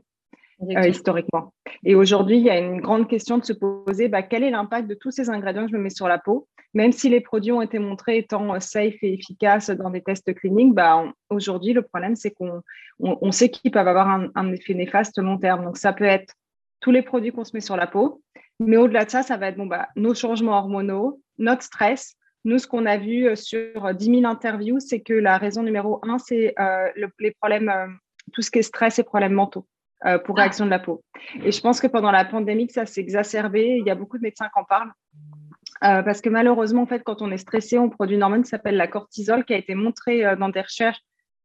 Euh, 0.62 0.88
historiquement. 0.88 1.54
Et 1.84 1.96
aujourd'hui, 1.96 2.38
il 2.38 2.44
y 2.44 2.50
a 2.50 2.58
une 2.58 2.80
grande 2.80 3.10
question 3.10 3.38
de 3.38 3.44
se 3.44 3.52
poser 3.52 4.08
bah, 4.08 4.24
quel 4.24 4.42
est 4.42 4.50
l'impact 4.50 4.88
de 4.88 4.94
tous 4.94 5.12
ces 5.12 5.30
ingrédients 5.30 5.66
que 5.66 5.72
je 5.72 5.76
me 5.76 5.82
mets 5.82 5.90
sur 5.90 6.08
la 6.08 6.18
peau? 6.18 6.48
Même 6.74 6.94
si 6.94 7.10
les 7.10 7.20
produits 7.20 7.52
ont 7.52 7.62
été 7.62 7.78
montrés 7.78 8.20
étant 8.20 8.56
euh, 8.56 8.60
safe 8.62 8.96
et 9.02 9.14
efficaces 9.14 9.70
dans 9.70 9.90
des 9.90 10.02
tests 10.02 10.34
cliniques, 10.34 10.74
bah, 10.74 11.04
aujourd'hui, 11.30 11.74
le 11.74 11.82
problème, 11.82 12.16
c'est 12.16 12.32
qu'on 12.32 12.62
on, 13.00 13.32
sait 13.34 13.50
qu'ils 13.50 13.72
peuvent 13.72 13.88
avoir 13.88 14.08
un, 14.34 14.52
effet 14.54 14.74
néfaste 14.74 15.18
long 15.18 15.38
terme. 15.38 15.66
Donc, 15.66 15.78
ça 15.78 15.92
peut 15.92 16.06
être 16.06 16.34
tous 16.80 16.92
les 16.92 17.02
produits 17.02 17.34
qu'on 17.34 17.44
se 17.44 17.52
met 17.54 17.62
sur 17.62 17.76
la 17.76 17.88
peau, 17.88 18.22
mais 18.62 18.78
au-delà 18.78 19.04
de 19.04 19.10
ça, 19.10 19.24
ça 19.24 19.36
va 19.36 19.48
être 19.48 19.58
bon, 19.58 19.66
bah, 19.66 19.90
nos 19.98 20.14
changements 20.14 20.58
hormonaux, 20.58 21.22
notre 21.38 21.64
stress. 21.64 22.16
Nous, 22.46 22.60
ce 22.60 22.68
qu'on 22.68 22.86
a 22.86 22.96
vu 22.96 23.28
euh, 23.28 23.36
sur 23.36 23.94
10 23.94 24.06
000 24.06 24.26
interviews, 24.26 24.80
c'est 24.80 25.02
que 25.02 25.14
la 25.14 25.38
raison 25.38 25.64
numéro 25.64 26.00
un, 26.04 26.18
c'est 26.18 26.56
les 27.20 27.32
problèmes, 27.42 27.74
tout 28.32 28.42
ce 28.42 28.50
qui 28.50 28.60
est 28.60 28.64
stress 28.64 29.00
et 29.00 29.04
problèmes 29.04 29.34
mentaux. 29.34 29.68
Euh, 30.06 30.20
pour 30.20 30.38
ah. 30.38 30.42
réaction 30.42 30.66
de 30.66 30.70
la 30.70 30.80
peau. 30.80 31.04
Et 31.44 31.52
je 31.52 31.62
pense 31.62 31.80
que 31.80 31.88
pendant 31.88 32.12
la 32.12 32.26
pandémie, 32.26 32.70
ça 32.70 32.86
s'est 32.86 33.00
exacerbé. 33.00 33.78
Il 33.80 33.88
y 33.88 33.90
a 33.90 33.96
beaucoup 33.96 34.18
de 34.18 34.24
médecins 34.24 34.50
qui 34.54 34.60
en 34.60 34.66
parlent. 34.66 34.92
Euh, 35.84 36.04
parce 36.04 36.22
que 36.22 36.30
malheureusement, 36.30 36.82
en 36.82 36.86
fait, 36.86 37.02
quand 37.04 37.22
on 37.22 37.32
est 37.32 37.38
stressé, 37.38 37.78
on 37.80 37.90
produit 37.90 38.16
une 38.16 38.24
hormone 38.24 38.44
qui 38.44 38.50
s'appelle 38.50 38.76
la 38.76 38.88
cortisol, 38.88 39.46
qui 39.46 39.54
a 39.54 39.58
été 39.58 39.74
montrée 39.74 40.26
euh, 40.26 40.36
dans 40.36 40.50
des 40.50 40.62
recherches 40.62 41.00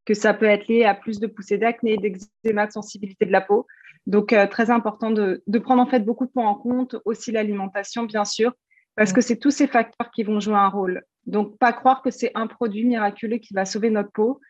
que 0.04 0.14
ça 0.14 0.34
peut 0.34 0.46
être 0.46 0.66
lié 0.66 0.84
à 0.84 0.94
plus 0.94 1.20
de 1.20 1.26
poussées 1.28 1.58
d'acné, 1.58 1.96
d'eczéma, 1.96 2.66
de 2.66 2.72
sensibilité 2.72 3.24
de 3.24 3.32
la 3.32 3.40
peau. 3.40 3.66
Donc, 4.06 4.34
très 4.50 4.70
important 4.70 5.10
de, 5.10 5.42
de, 5.46 5.58
prendre 5.58 5.82
en 5.82 5.86
fait 5.86 6.00
beaucoup 6.00 6.26
de 6.26 6.30
points 6.30 6.48
en 6.48 6.54
compte, 6.54 6.96
aussi 7.04 7.30
l'alimentation, 7.32 8.04
bien 8.04 8.24
sûr, 8.24 8.52
parce 8.96 9.12
que 9.12 9.20
c'est 9.20 9.36
tous 9.36 9.50
ces 9.50 9.66
facteurs 9.66 10.10
qui 10.10 10.22
vont 10.24 10.40
jouer 10.40 10.56
un 10.56 10.68
rôle. 10.68 11.02
Donc, 11.26 11.58
pas 11.58 11.72
croire 11.72 12.02
que 12.02 12.10
c'est 12.10 12.32
un 12.34 12.46
produit 12.46 12.84
miraculeux 12.84 13.36
qui 13.36 13.52
va 13.52 13.66
sauver 13.66 13.90
notre 13.90 14.10
peau. 14.10 14.40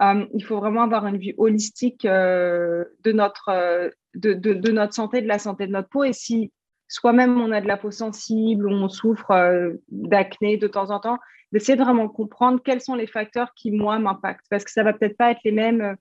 Euh, 0.00 0.26
il 0.32 0.44
faut 0.44 0.58
vraiment 0.58 0.82
avoir 0.82 1.06
une 1.06 1.18
vue 1.18 1.34
holistique 1.36 2.04
euh, 2.04 2.84
de, 3.04 3.12
notre, 3.12 3.50
euh, 3.50 3.90
de, 4.14 4.32
de, 4.32 4.72
notre 4.72 4.94
santé, 4.94 5.20
de 5.20 5.28
la 5.28 5.38
santé 5.38 5.66
de 5.66 5.72
notre 5.72 5.88
peau. 5.88 6.04
Et 6.04 6.12
si 6.12 6.52
soi-même 6.88 7.40
on 7.40 7.52
a 7.52 7.60
de 7.60 7.68
la 7.68 7.76
peau 7.76 7.90
sensible 7.90 8.66
ou 8.66 8.70
on 8.70 8.88
souffre 8.88 9.72
d'acné 9.88 10.56
de 10.56 10.66
temps 10.66 10.90
en 10.90 11.00
temps, 11.00 11.18
d'essayer 11.52 11.76
de 11.76 11.82
vraiment 11.82 12.08
comprendre 12.08 12.60
quels 12.62 12.80
sont 12.80 12.94
les 12.94 13.06
facteurs 13.06 13.52
qui, 13.54 13.70
moi, 13.70 13.98
m'impactent. 13.98 14.46
Parce 14.48 14.64
que 14.64 14.70
ça 14.70 14.82
va 14.82 14.92
peut-être 14.92 15.16
pas 15.16 15.32
être 15.32 15.40
les 15.44 15.52
mêmes 15.52 15.96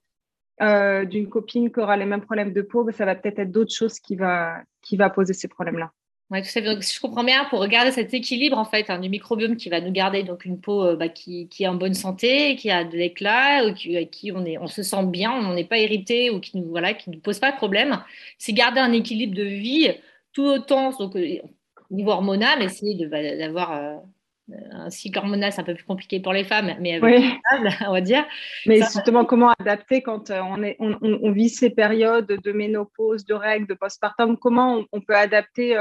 d'une 0.62 1.30
copine 1.30 1.72
qui 1.72 1.80
aura 1.80 1.96
les 1.96 2.06
mêmes 2.06 2.22
problèmes 2.22 2.52
de 2.52 2.62
peau, 2.62 2.84
mais 2.84 2.92
ça 2.92 3.06
va 3.06 3.16
peut-être 3.16 3.40
être, 3.40 3.52
d'autres 3.52 3.74
choses 3.74 4.00
qui 4.00 4.16
va, 4.16 4.62
qui 4.82 4.98
va 4.98 5.10
poser 5.10 5.34
ces 5.34 5.48
problèmes-là. 5.48 5.92
Ouais, 6.32 6.44
tout 6.44 6.62
Donc, 6.62 6.84
si 6.84 6.96
je 6.96 7.02
comprends 7.02 7.24
bien, 7.24 7.46
pour 7.46 7.60
regarder 7.60 7.92
cet 7.92 8.14
équilibre 8.14 8.60
en 8.60 8.66
fait 8.66 8.92
hein, 8.92 9.00
du 9.00 9.10
microbiome 9.10 9.56
qui 9.56 9.70
va 9.70 9.82
nous 9.82 9.92
garder 9.92 10.22
donc 10.22 10.46
une 10.46 10.62
peau 10.62 10.84
euh, 10.84 10.96
bah, 10.96 11.10
qui, 11.10 11.48
qui, 11.48 11.64
est 11.64 11.68
en 11.68 11.74
bonne 11.74 11.96
santé, 11.96 12.56
qui 12.56 12.70
a 12.70 12.84
de 12.84 12.96
l'éclat, 12.96 13.66
ou 13.66 13.74
qui, 13.74 14.08
qui 14.10 14.32
on, 14.32 14.46
est, 14.46 14.60
on 14.60 14.68
se 14.68 14.84
sent 14.84 15.06
bien, 15.06 15.32
on 15.32 15.42
n'en 15.42 15.56
est 15.58 15.68
pas 15.68 15.80
irrité 15.80 16.30
ou 16.30 16.40
qui 16.40 16.58
nous 16.60 16.70
voilà, 16.70 16.94
qui 16.94 17.10
nous 17.10 17.20
pose 17.20 17.40
pas 17.40 17.52
de 17.52 17.58
problème, 17.58 18.04
c'est 18.38 18.54
garder 18.54 18.80
un 18.80 18.92
équilibre 18.92 19.36
de 19.36 19.44
vie 19.44 19.92
tout 20.32 20.46
autant 20.46 20.92
donc 20.92 21.16
euh, 21.16 21.40
au 21.90 21.96
niveau 21.96 22.12
hormonal, 22.12 22.62
essayer 22.62 23.08
bah, 23.08 23.24
d'avoir 23.36 23.72
euh, 23.72 23.96
un 24.72 24.92
cycle 24.92 25.18
hormonal, 25.18 25.52
c'est 25.52 25.62
un 25.62 25.64
peu 25.64 25.74
plus 25.74 25.84
compliqué 25.84 26.20
pour 26.20 26.34
les 26.34 26.44
femmes, 26.44 26.76
mais 26.80 26.94
avec 27.02 27.24
on 27.88 27.92
va 27.92 28.02
dire. 28.02 28.24
Mais 28.68 28.78
justement, 28.78 29.26
comment 29.26 29.52
adapter 29.58 30.04
quand 30.04 30.30
on, 30.30 30.62
est, 30.62 30.76
on, 30.80 30.96
on, 31.02 31.32
vit 31.32 31.50
ces 31.50 31.72
périodes 31.72 32.28
de 32.28 32.52
ménopause, 32.52 33.26
de 33.26 33.34
règles, 33.34 33.66
de 33.66 33.74
postpartum? 33.74 34.38
Comment 34.38 34.84
on, 34.92 35.02
peut 35.02 35.16
adapter 35.16 35.76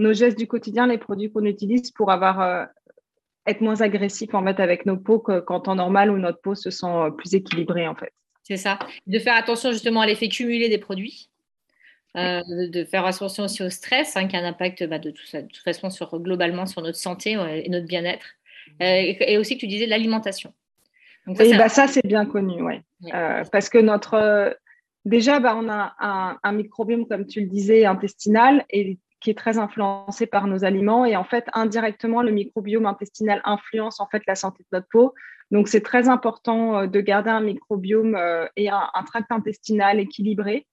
nos 0.00 0.12
gestes 0.12 0.38
du 0.38 0.46
quotidien, 0.46 0.86
les 0.86 0.98
produits 0.98 1.30
qu'on 1.30 1.44
utilise 1.44 1.90
pour 1.92 2.10
avoir 2.10 2.40
euh, 2.40 2.64
être 3.46 3.60
moins 3.60 3.80
agressif 3.80 4.34
en 4.34 4.44
fait 4.44 4.58
avec 4.58 4.86
nos 4.86 4.96
peaux 4.96 5.18
qu'en 5.18 5.60
temps 5.60 5.74
normal 5.74 6.10
où 6.10 6.18
notre 6.18 6.40
peau 6.40 6.54
se 6.54 6.70
sent 6.70 6.86
euh, 6.86 7.10
plus 7.10 7.34
équilibrée 7.34 7.86
en 7.86 7.94
fait. 7.94 8.12
C'est 8.42 8.56
ça. 8.56 8.78
De 9.06 9.18
faire 9.18 9.36
attention 9.36 9.70
justement 9.70 10.00
à 10.00 10.06
l'effet 10.06 10.28
cumulé 10.28 10.68
des 10.68 10.78
produits. 10.78 11.28
Euh, 12.16 12.40
de 12.68 12.84
faire 12.84 13.06
attention 13.06 13.44
aussi 13.44 13.62
au 13.62 13.70
stress, 13.70 14.16
hein, 14.16 14.26
qui 14.26 14.34
a 14.34 14.40
un 14.40 14.44
impact 14.44 14.84
bah, 14.84 14.98
de, 14.98 15.12
toute 15.12 15.62
façon 15.62 15.90
sur, 15.90 16.18
globalement 16.18 16.66
sur 16.66 16.82
notre 16.82 16.98
santé 16.98 17.36
et 17.64 17.68
notre 17.68 17.86
bien-être. 17.86 18.26
et, 18.80 19.38
aussi 19.38 19.54
que 19.54 19.60
tu 19.60 19.68
disais 19.68 19.86
l'alimentation. 19.86 20.52
Ça, 21.36 21.44
bah, 21.56 21.68
ça 21.68 21.86
c'est 21.86 22.04
bien 22.04 22.26
connu, 22.26 22.60
ouais. 22.62 22.82
parce 23.52 23.68
que 23.68 23.78
notre 23.78 24.56
déjà, 25.04 25.38
bah, 25.38 25.54
on 25.56 25.68
a 25.68 25.94
un, 26.00 26.36
un, 26.42 26.52
microbiome, 26.52 27.06
comme 27.06 27.26
tu 27.26 27.42
le 27.42 27.46
disais, 27.46 27.84
intestinal, 27.84 28.64
et 28.70 28.98
qui 29.20 29.30
est 29.30 29.38
très 29.38 29.58
influencé 29.58 30.26
par 30.26 30.46
nos 30.46 30.64
aliments. 30.64 31.04
Et 31.04 31.16
en 31.16 31.24
fait, 31.24 31.46
indirectement, 31.52 32.22
le 32.22 32.32
microbiome 32.32 32.86
intestinal 32.86 33.40
influence 33.44 34.00
en 34.00 34.06
fait 34.06 34.22
la 34.26 34.34
santé 34.34 34.62
de 34.62 34.76
notre 34.76 34.88
peau. 34.90 35.14
Donc, 35.50 35.68
c'est 35.68 35.80
très 35.80 36.08
important 36.08 36.78
euh, 36.78 36.86
de 36.86 37.00
garder 37.00 37.30
un 37.30 37.40
microbiome 37.40 38.14
euh, 38.14 38.46
et 38.56 38.70
un, 38.70 38.88
tract 39.06 39.30
intestinal 39.32 39.98
équilibré. 39.98 40.66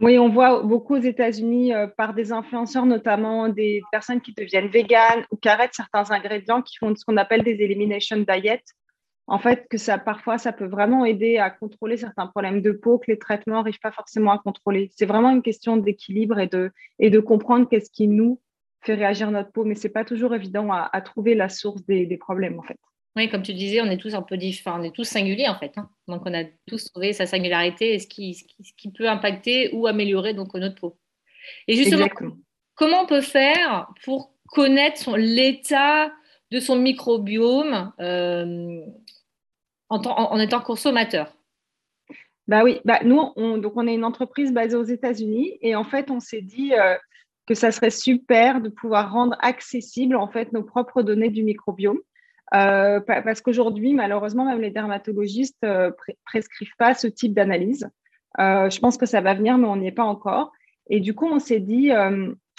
Oui, 0.00 0.18
on 0.18 0.28
voit 0.28 0.62
beaucoup 0.62 0.96
aux 0.96 1.00
États-Unis 1.00 1.74
euh, 1.74 1.86
par 1.86 2.12
des 2.12 2.32
influenceurs, 2.32 2.86
notamment 2.86 3.48
des 3.48 3.82
personnes 3.92 4.20
qui 4.20 4.34
deviennent 4.34 4.68
véganes 4.68 5.24
ou 5.30 5.36
qui 5.36 5.48
arrêtent 5.48 5.74
certains 5.74 6.10
ingrédients 6.10 6.62
qui 6.62 6.76
font 6.76 6.94
ce 6.94 7.04
qu'on 7.04 7.16
appelle 7.16 7.42
des 7.42 7.62
elimination 7.62 8.18
diet 8.18 8.62
en 9.28 9.38
fait, 9.38 9.66
que 9.68 9.76
ça, 9.76 9.98
parfois, 9.98 10.38
ça 10.38 10.52
peut 10.52 10.66
vraiment 10.66 11.04
aider 11.04 11.38
à 11.38 11.50
contrôler 11.50 11.96
certains 11.96 12.28
problèmes 12.28 12.62
de 12.62 12.70
peau 12.70 12.98
que 12.98 13.10
les 13.10 13.18
traitements 13.18 13.56
n'arrivent 13.56 13.80
pas 13.80 13.90
forcément 13.90 14.30
à 14.30 14.38
contrôler. 14.38 14.90
C'est 14.94 15.06
vraiment 15.06 15.30
une 15.30 15.42
question 15.42 15.76
d'équilibre 15.76 16.38
et 16.38 16.46
de, 16.46 16.70
et 17.00 17.10
de 17.10 17.18
comprendre 17.18 17.68
qu'est-ce 17.68 17.90
qui 17.90 18.06
nous 18.06 18.40
fait 18.82 18.94
réagir 18.94 19.32
notre 19.32 19.50
peau, 19.50 19.64
mais 19.64 19.74
c'est 19.74 19.88
pas 19.88 20.04
toujours 20.04 20.32
évident 20.34 20.70
à, 20.70 21.00
trouver 21.00 21.34
la 21.34 21.48
source 21.48 21.84
des, 21.86 22.16
problèmes, 22.18 22.58
en 22.58 22.62
fait. 22.62 22.78
Oui, 23.16 23.28
comme 23.28 23.42
tu 23.42 23.52
disais, 23.52 23.80
on 23.80 23.86
est 23.86 23.96
tous 23.96 24.14
un 24.14 24.22
peu 24.22 24.36
différents, 24.36 24.80
on 24.80 24.84
est 24.84 24.94
tous 24.94 25.04
singuliers, 25.04 25.48
en 25.48 25.58
fait. 25.58 25.72
Hein. 25.76 25.88
Donc, 26.06 26.22
on 26.24 26.34
a 26.34 26.44
tous 26.66 26.84
trouvé 26.92 27.12
sa 27.12 27.26
singularité 27.26 27.94
et 27.94 27.98
ce 27.98 28.06
qui, 28.06 28.34
ce 28.34 28.72
qui, 28.76 28.92
peut 28.92 29.08
impacter 29.08 29.70
ou 29.72 29.88
améliorer 29.88 30.34
donc, 30.34 30.54
notre 30.54 30.76
peau. 30.76 30.98
Et 31.66 31.74
justement, 31.74 32.06
comment 32.74 33.02
on 33.02 33.06
peut 33.06 33.22
faire 33.22 33.88
pour 34.04 34.32
connaître 34.48 35.16
l'état 35.16 36.12
de 36.52 36.60
son 36.60 36.76
microbiome 36.76 37.92
euh, 38.00 38.80
en, 39.88 40.38
étant 40.38 40.60
consommateur 40.60 41.36
Bah 42.48 42.64
oui, 42.64 42.80
bah 42.84 43.00
nous, 43.04 43.20
on, 43.36 43.58
donc 43.58 43.72
on 43.76 43.86
est 43.86 43.94
une 43.94 44.04
entreprise 44.04 44.52
basée 44.52 44.76
aux 44.76 44.84
États-Unis 44.84 45.58
et 45.60 45.76
en 45.76 45.84
fait, 45.84 46.10
on 46.10 46.20
s'est 46.20 46.42
dit 46.42 46.74
euh, 46.74 46.96
que 47.46 47.54
ça 47.54 47.70
serait 47.70 47.90
super 47.90 48.60
de 48.60 48.68
pouvoir 48.68 49.12
rendre 49.12 49.36
accessible 49.40 50.16
en 50.16 50.28
fait 50.28 50.52
nos 50.52 50.62
propres 50.62 51.02
données 51.02 51.30
du 51.30 51.42
microbiome. 51.42 51.98
Euh, 52.54 53.00
parce 53.00 53.40
qu'aujourd'hui, 53.40 53.92
malheureusement, 53.92 54.44
même 54.44 54.60
les 54.60 54.70
dermatologistes 54.70 55.62
ne 55.62 55.90
prescrivent 56.24 56.76
pas 56.78 56.94
ce 56.94 57.08
type 57.08 57.34
d'analyse. 57.34 57.88
je 58.38 58.78
pense 58.78 58.96
que 58.96 59.06
ça 59.06 59.20
va 59.20 59.34
venir, 59.34 59.58
mais 59.58 59.66
on 59.66 59.76
n'y 59.76 59.88
est 59.88 59.92
pas 59.92 60.04
encore. 60.04 60.52
Et 60.88 61.00
du 61.00 61.12
coup, 61.12 61.26
on 61.26 61.40
s'est 61.40 61.58
dit, 61.58 61.90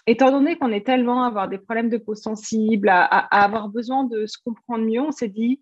étant 0.08 0.32
donné 0.32 0.58
qu'on 0.58 0.74
est 0.74 0.86
tellement 0.86 1.24
à 1.24 1.28
avoir 1.28 1.48
des 1.48 1.58
problèmes 1.58 1.90
de 1.90 1.98
peau 1.98 2.16
sensible, 2.16 2.90
à, 2.90 3.04
avoir 3.06 3.70
besoin 3.70 4.04
de 4.04 4.26
se 4.26 4.38
comprendre 4.44 4.86
mieux, 4.86 5.02
on 5.02 5.12
s'est 5.12 5.30
dit 5.30 5.62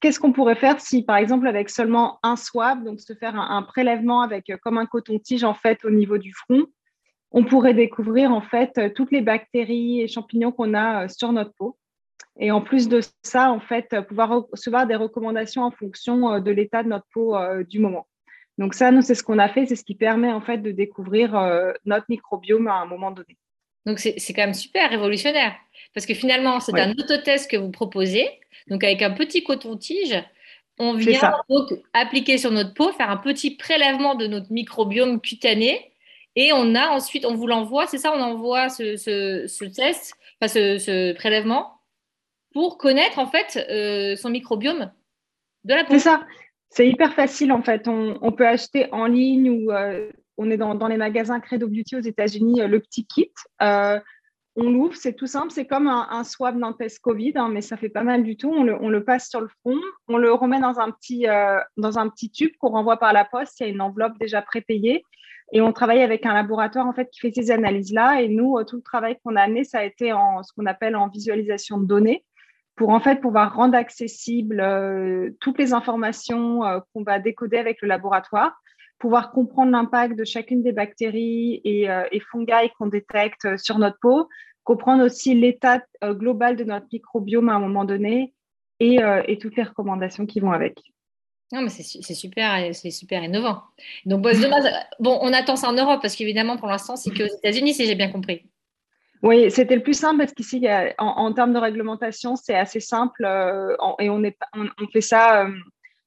qu'est-ce 0.00 0.20
qu'on 0.20 0.32
pourrait 0.32 0.54
faire 0.54 0.80
si, 0.80 1.02
par 1.02 1.16
exemple, 1.16 1.46
avec 1.46 1.70
seulement 1.70 2.18
un 2.22 2.36
swab, 2.36 2.84
donc 2.84 3.00
se 3.00 3.14
faire 3.14 3.36
un, 3.36 3.62
prélèvement 3.62 4.22
avec 4.22 4.50
euh, 4.50 4.56
comme 4.62 4.78
un 4.78 4.86
coton-tige 4.86 5.44
en 5.44 5.54
fait 5.54 5.84
au 5.84 5.90
niveau 5.90 6.18
du 6.18 6.32
front, 6.32 6.64
on 7.30 7.44
pourrait 7.44 7.74
découvrir 7.74 8.32
en 8.32 8.42
fait 8.42 8.76
euh, 8.78 8.90
toutes 8.94 9.12
les 9.12 9.22
bactéries 9.22 10.00
et 10.00 10.08
champignons 10.08 10.52
qu'on 10.52 10.74
a 10.74 11.04
euh, 11.04 11.08
sur 11.08 11.32
notre 11.32 11.52
peau. 11.54 11.76
Et 12.38 12.50
en 12.50 12.62
plus 12.62 12.88
de 12.88 13.00
ça, 13.22 13.50
en 13.50 13.60
fait, 13.60 13.94
pouvoir 14.08 14.46
recevoir 14.50 14.86
des 14.86 14.96
recommandations 14.96 15.64
en 15.64 15.70
fonction 15.70 16.40
de 16.40 16.50
l'état 16.50 16.82
de 16.82 16.88
notre 16.88 17.04
peau 17.12 17.36
du 17.68 17.78
moment. 17.78 18.06
Donc 18.58 18.74
ça, 18.74 18.90
nous, 18.90 19.02
c'est 19.02 19.14
ce 19.14 19.22
qu'on 19.22 19.38
a 19.38 19.48
fait, 19.48 19.66
c'est 19.66 19.76
ce 19.76 19.84
qui 19.84 19.94
permet 19.94 20.30
en 20.30 20.40
fait 20.40 20.58
de 20.58 20.70
découvrir 20.70 21.36
euh, 21.36 21.72
notre 21.84 22.06
microbiome 22.08 22.68
à 22.68 22.74
un 22.74 22.86
moment 22.86 23.10
donné. 23.10 23.38
Donc 23.86 23.98
c'est 23.98 24.14
quand 24.32 24.42
même 24.42 24.54
super 24.54 24.90
révolutionnaire, 24.90 25.56
parce 25.92 26.06
que 26.06 26.14
finalement, 26.14 26.60
c'est 26.60 26.78
un 26.78 26.92
autotest 26.92 27.50
que 27.50 27.56
vous 27.56 27.72
proposez, 27.72 28.28
donc 28.68 28.84
avec 28.84 29.02
un 29.02 29.10
petit 29.10 29.42
coton-tige, 29.42 30.22
on 30.78 30.94
vient 30.94 31.34
appliquer 31.92 32.38
sur 32.38 32.50
notre 32.50 32.74
peau, 32.74 32.92
faire 32.92 33.10
un 33.10 33.16
petit 33.16 33.56
prélèvement 33.56 34.14
de 34.14 34.26
notre 34.26 34.52
microbiome 34.52 35.20
cutané, 35.20 35.92
et 36.34 36.52
on 36.52 36.74
a 36.74 36.88
ensuite, 36.88 37.26
on 37.26 37.34
vous 37.34 37.46
l'envoie, 37.46 37.86
c'est 37.86 37.98
ça, 37.98 38.12
on 38.14 38.20
envoie 38.20 38.68
ce, 38.68 39.64
test, 39.74 40.14
enfin 40.40 40.48
ce, 40.48 41.12
prélèvement, 41.12 41.80
pour 42.52 42.78
connaître 42.78 43.18
en 43.18 43.26
fait 43.26 43.64
euh, 43.70 44.16
son 44.16 44.30
microbiome 44.30 44.90
de 45.64 45.74
la 45.74 45.84
peau. 45.84 45.92
C'est 45.94 46.00
ça. 46.00 46.26
C'est 46.70 46.88
hyper 46.88 47.12
facile 47.12 47.52
en 47.52 47.62
fait. 47.62 47.86
On, 47.86 48.32
peut 48.32 48.46
acheter 48.46 48.90
en 48.92 49.04
ligne 49.04 49.50
ou 49.50 49.72
euh, 49.72 50.10
on 50.38 50.50
est 50.50 50.56
dans, 50.56 50.88
les 50.88 50.96
magasins 50.96 51.38
Credo 51.38 51.68
Beauty 51.68 51.96
aux 51.96 52.00
États-Unis, 52.00 52.62
euh, 52.62 52.66
le 52.66 52.80
petit 52.80 53.04
kit. 53.04 53.30
Euh, 54.58 54.62
on 54.62 54.70
l'ouvre, 54.70 54.94
c'est 54.94 55.14
tout 55.14 55.26
simple, 55.26 55.50
c'est 55.50 55.66
comme 55.66 55.86
un, 55.88 56.24
swab 56.24 56.58
d'un 56.58 56.72
test 56.72 57.00
Covid, 57.00 57.32
hein, 57.36 57.48
mais 57.48 57.60
ça 57.60 57.76
fait 57.76 57.88
pas 57.88 58.02
mal 58.02 58.22
du 58.22 58.36
tout. 58.36 58.50
On 58.50 58.64
le, 58.64 59.04
passe 59.04 59.28
sur 59.28 59.40
le 59.40 59.48
front, 59.48 59.78
on 60.08 60.16
le 60.16 60.32
remet 60.32 60.60
dans 60.60 60.78
un 60.78 60.90
petit, 60.90 61.26
dans 61.76 61.98
un 61.98 62.08
petit 62.08 62.30
tube 62.30 62.52
qu'on 62.58 62.70
renvoie 62.70 62.98
par 62.98 63.12
la 63.12 63.24
poste. 63.24 63.60
Il 63.60 63.62
y 63.64 63.66
a 63.66 63.72
une 63.72 63.80
enveloppe 63.80 64.18
déjà 64.18 64.42
prépayée. 64.42 65.04
Et 65.54 65.60
on 65.60 65.72
travaille 65.72 66.02
avec 66.02 66.24
un 66.24 66.32
laboratoire 66.32 66.86
en 66.86 66.94
fait 66.94 67.10
qui 67.10 67.20
fait 67.20 67.32
ces 67.32 67.50
analyses-là. 67.50 68.22
Et 68.22 68.28
nous, 68.28 68.62
tout 68.64 68.76
le 68.76 68.82
travail 68.82 69.18
qu'on 69.24 69.36
a 69.36 69.42
amené, 69.42 69.64
ça 69.64 69.80
a 69.80 69.84
été 69.84 70.12
en 70.12 70.42
ce 70.42 70.52
qu'on 70.52 70.66
appelle 70.66 70.96
en 70.96 71.08
visualisation 71.08 71.78
de 71.78 71.86
données 71.86 72.24
pour 72.76 72.90
en 72.90 73.00
fait 73.00 73.20
pouvoir 73.20 73.54
rendre 73.54 73.76
accessible 73.76 74.60
euh, 74.60 75.30
toutes 75.40 75.58
les 75.58 75.72
informations 75.72 76.64
euh, 76.64 76.80
qu'on 76.92 77.02
va 77.02 77.18
décoder 77.18 77.58
avec 77.58 77.82
le 77.82 77.88
laboratoire, 77.88 78.60
pouvoir 79.02 79.32
comprendre 79.32 79.72
l'impact 79.72 80.16
de 80.16 80.24
chacune 80.24 80.62
des 80.62 80.72
bactéries 80.72 81.60
et, 81.64 81.90
euh, 81.90 82.04
et 82.12 82.22
qu'on 82.78 82.86
détecte 82.86 83.56
sur 83.58 83.78
notre 83.78 83.98
peau, 84.00 84.28
comprendre 84.64 85.04
aussi 85.04 85.34
l'état 85.34 85.82
global 86.02 86.56
de 86.56 86.64
notre 86.64 86.86
microbiome 86.92 87.48
à 87.48 87.54
un 87.54 87.58
moment 87.58 87.84
donné 87.84 88.32
et, 88.80 88.98
et 89.26 89.38
toutes 89.38 89.56
les 89.56 89.64
recommandations 89.64 90.24
qui 90.24 90.38
vont 90.40 90.52
avec. 90.52 90.78
Non, 91.52 91.62
mais 91.62 91.68
c'est 91.68 92.14
super, 92.14 92.74
c'est 92.74 92.90
super 92.90 93.22
innovant. 93.22 93.62
Donc, 94.06 94.22
bon, 94.22 94.30
bon, 95.00 95.18
on 95.20 95.32
attend 95.32 95.56
ça 95.56 95.68
en 95.68 95.74
Europe 95.74 96.00
parce 96.00 96.16
qu'évidemment, 96.16 96.56
pour 96.56 96.68
l'instant, 96.68 96.96
c'est 96.96 97.10
qu'aux 97.10 97.36
États-Unis, 97.38 97.74
si 97.74 97.86
j'ai 97.86 97.96
bien 97.96 98.10
compris. 98.10 98.46
Oui, 99.22 99.50
c'était 99.52 99.76
le 99.76 99.82
plus 99.82 99.94
simple 99.94 100.18
parce 100.18 100.32
qu'ici, 100.32 100.66
en, 100.98 101.06
en, 101.06 101.32
termes 101.32 101.52
de 101.52 101.58
réglementation, 101.58 102.34
c'est 102.34 102.56
assez 102.56 102.80
simple 102.80 103.24
euh, 103.24 103.76
et 104.00 104.10
on, 104.10 104.24
est, 104.24 104.36
on, 104.54 104.86
fait 104.92 105.00
ça 105.00 105.44
euh, 105.44 105.52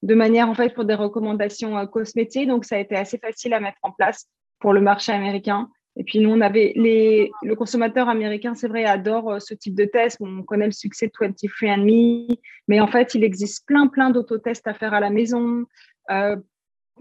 de 0.03 0.15
manière, 0.15 0.49
en 0.49 0.53
fait, 0.53 0.73
pour 0.73 0.85
des 0.85 0.93
recommandations 0.93 1.77
euh, 1.77 1.85
cosmétiques. 1.85 2.47
Donc, 2.47 2.65
ça 2.65 2.75
a 2.75 2.79
été 2.79 2.95
assez 2.95 3.17
facile 3.17 3.53
à 3.53 3.59
mettre 3.59 3.79
en 3.83 3.91
place 3.91 4.27
pour 4.59 4.73
le 4.73 4.81
marché 4.81 5.11
américain. 5.11 5.69
Et 5.97 6.03
puis, 6.03 6.19
nous, 6.19 6.29
on 6.29 6.41
avait 6.41 6.73
les, 6.75 7.31
le 7.41 7.55
consommateur 7.55 8.09
américain, 8.09 8.53
c'est 8.53 8.67
vrai, 8.67 8.85
adore 8.85 9.41
ce 9.41 9.53
type 9.53 9.75
de 9.75 9.85
test. 9.85 10.17
On 10.19 10.43
connaît 10.43 10.65
le 10.65 10.71
succès 10.71 11.07
de 11.07 11.11
23andMe, 11.11 12.37
mais 12.67 12.79
en 12.81 12.87
fait, 12.87 13.15
il 13.15 13.23
existe 13.23 13.65
plein, 13.65 13.87
plein 13.87 14.09
d'autotests 14.09 14.67
à 14.67 14.73
faire 14.73 14.93
à 14.93 14.99
la 14.99 15.09
maison 15.09 15.65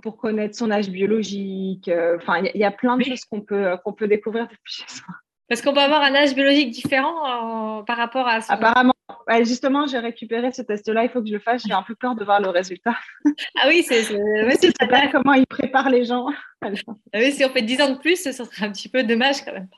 pour 0.01 0.17
connaître 0.17 0.55
son 0.57 0.71
âge 0.71 0.91
biologique. 0.91 1.91
Enfin, 2.17 2.39
il 2.39 2.53
y, 2.55 2.59
y, 2.61 2.65
a 2.65 2.71
plein 2.71 2.97
de 2.97 3.03
choses 3.03 3.25
qu'on 3.25 3.41
peut, 3.41 3.77
qu'on 3.85 3.93
peut 3.93 4.07
découvrir 4.07 4.47
depuis 4.47 4.73
chez 4.73 4.89
soi. 4.89 5.15
Parce 5.49 5.61
qu'on 5.61 5.75
peut 5.75 5.81
avoir 5.81 6.03
un 6.03 6.15
âge 6.15 6.35
biologique 6.35 6.71
différent 6.71 7.81
euh, 7.81 7.83
par 7.83 7.99
rapport 7.99 8.27
à 8.27 8.41
ça. 8.41 8.55
Apparemment. 8.55 8.95
justement, 9.43 9.87
j'ai 9.87 9.99
récupéré 9.99 10.51
ce 10.53 10.63
test-là. 10.63 11.05
Il 11.05 11.11
faut 11.11 11.21
que 11.21 11.29
je 11.29 11.35
le 11.35 11.39
fasse. 11.39 11.65
J'ai 11.67 11.75
un 11.75 11.83
peu 11.83 11.95
peur 11.95 12.15
de 12.15 12.25
voir 12.25 12.41
le 12.41 12.49
résultat. 12.49 12.97
Ah 13.57 13.69
oui, 13.69 13.83
c'est. 13.87 14.11
Ouais, 14.11 14.57
pas 14.89 15.09
comment 15.09 15.35
ils 15.35 15.47
préparent 15.47 15.91
les 15.91 16.05
gens. 16.05 16.29
ah 16.63 16.69
oui, 17.15 17.33
si 17.33 17.45
on 17.45 17.51
fait 17.51 17.63
10 17.63 17.81
ans 17.83 17.91
de 17.91 17.99
plus, 17.99 18.17
ça 18.17 18.33
serait 18.33 18.67
un 18.67 18.71
petit 18.71 18.89
peu 18.89 19.03
dommage 19.03 19.45
quand 19.45 19.53
même. 19.53 19.69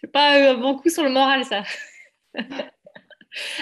C'est 0.00 0.12
pas 0.12 0.38
euh, 0.38 0.52
un 0.52 0.54
bon 0.54 0.76
coup 0.76 0.88
sur 0.88 1.02
le 1.02 1.10
moral, 1.10 1.44
ça. 1.44 1.62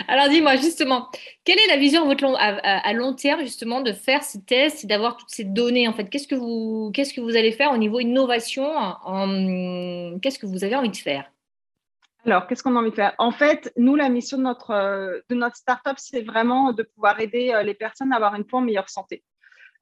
Alors 0.09 0.29
dis-moi 0.29 0.57
justement, 0.57 1.09
quelle 1.45 1.59
est 1.59 1.67
la 1.67 1.77
vision 1.77 2.09
à, 2.09 2.93
long 2.93 3.15
terme 3.15 3.41
justement 3.41 3.81
de 3.81 3.93
faire 3.93 4.23
ces 4.23 4.41
tests 4.43 4.85
et 4.85 4.87
d'avoir 4.87 5.17
toutes 5.17 5.31
ces 5.31 5.45
données 5.45 5.89
en 5.89 5.93
fait? 5.93 6.09
Qu'est-ce 6.09 6.29
que 6.29 6.37
vous 6.37 6.93
qu'est-ce 6.95 7.13
que 7.13 7.21
vous 7.21 7.37
allez 7.37 7.51
faire 7.51 7.73
au 7.73 7.77
niveau 7.77 7.99
innovation 7.99 8.65
Qu'est-ce 10.23 10.39
que 10.39 10.47
vous 10.47 10.63
avez 10.63 10.77
envie 10.77 10.91
de 10.91 10.97
faire? 10.97 11.29
Alors, 12.27 12.47
qu'est-ce 12.47 12.63
qu'on 12.63 12.77
a 12.77 12.79
envie 12.79 12.91
de 12.91 12.95
faire? 12.95 13.15
En 13.19 13.31
fait, 13.31 13.73
nous, 13.77 13.97
la 13.97 14.09
mission 14.09 14.39
de 14.39 14.43
notre, 14.43 14.71
euh, 14.71 15.21
de 15.29 15.35
notre 15.35 15.57
startup, 15.57 15.95
c'est 15.99 16.23
vraiment 16.23 16.73
de 16.73 16.83
pouvoir 16.83 17.21
aider 17.21 17.53
euh, 17.53 17.63
les 17.63 17.75
personnes 17.75 18.13
à 18.13 18.17
avoir 18.17 18.35
une 18.35 18.45
en 18.51 18.61
meilleure 18.63 18.89
santé. 18.89 19.23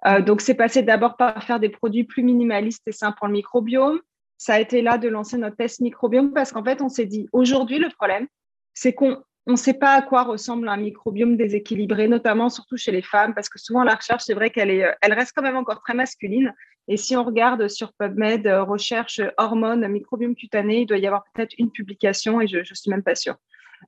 Euh, 0.07 0.21
donc, 0.21 0.41
c'est 0.41 0.55
passé 0.55 0.83
d'abord 0.83 1.17
par 1.17 1.45
faire 1.45 1.61
des 1.61 1.69
produits 1.69 2.05
plus 2.05 2.25
minimalistes 2.25 2.83
et 2.87 2.93
simples 2.93 3.19
pour 3.19 3.29
le 3.29 3.35
microbiome. 3.35 4.01
Ça 4.39 4.55
a 4.55 4.61
été 4.61 4.83
là 4.83 4.99
de 4.99 5.09
lancer 5.09 5.39
notre 5.39 5.57
test 5.57 5.81
microbiome 5.81 6.33
parce 6.33 6.51
qu'en 6.51 6.65
fait, 6.65 6.83
on 6.83 6.89
s'est 6.89 7.07
dit, 7.07 7.29
aujourd'hui, 7.33 7.79
le 7.79 7.89
problème, 7.91 8.27
c'est 8.75 8.93
qu'on 8.93 9.23
on 9.47 9.53
ne 9.53 9.57
sait 9.57 9.75
pas 9.75 9.95
à 9.95 10.03
quoi 10.03 10.23
ressemble 10.23 10.69
un 10.69 10.77
microbiome 10.77 11.37
déséquilibré, 11.37 12.07
notamment 12.07 12.49
surtout 12.49 12.77
chez 12.77 12.93
les 12.93 13.03
femmes, 13.03 13.35
parce 13.35 13.49
que 13.49 13.59
souvent 13.59 13.83
la 13.83 13.97
recherche, 13.97 14.23
c'est 14.25 14.35
vrai 14.35 14.51
qu'elle 14.51 14.71
elle 15.01 15.13
reste 15.13 15.33
quand 15.35 15.43
même 15.43 15.57
encore 15.57 15.81
très 15.81 15.95
masculine. 15.95 16.55
Et 16.89 16.97
si 16.97 17.17
on 17.17 17.25
regarde 17.25 17.69
sur 17.69 17.93
PubMed, 17.93 18.47
euh, 18.47 18.63
recherche 18.63 19.21
hormones, 19.39 19.87
microbiome 19.89 20.35
cutané, 20.35 20.83
il 20.83 20.87
doit 20.87 20.99
y 20.99 21.07
avoir 21.07 21.25
peut-être 21.33 21.55
une 21.59 21.71
publication 21.71 22.41
et 22.41 22.47
je 22.47 22.59
ne 22.59 22.65
suis 22.65 22.91
même 22.91 23.03
pas 23.03 23.15
sûre. 23.15 23.37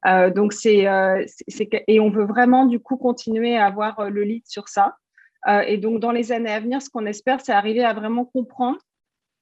Euh, 0.07 0.31
donc 0.31 0.53
c'est, 0.53 0.89
euh, 0.89 1.25
et 1.87 2.01
on 2.01 2.11
veut 2.11 2.25
vraiment 2.25 2.67
du 2.67 2.81
coup 2.81 2.97
continuer 2.97 3.57
à 3.57 3.67
avoir 3.67 4.11
le 4.11 4.23
lead 4.23 4.45
sur 4.47 4.69
ça. 4.69 4.97
et 5.67 5.77
donc 5.77 6.01
dans 6.01 6.11
les 6.11 6.33
années 6.33 6.51
à 6.51 6.61
venir, 6.61 6.83
ce 6.83 6.91
qu'on 6.91 7.07
espère, 7.07 7.41
c'est 7.41 7.53
arriver 7.53 7.85
à 7.85 7.93
vraiment 7.93 8.25
comprendre 8.25 8.79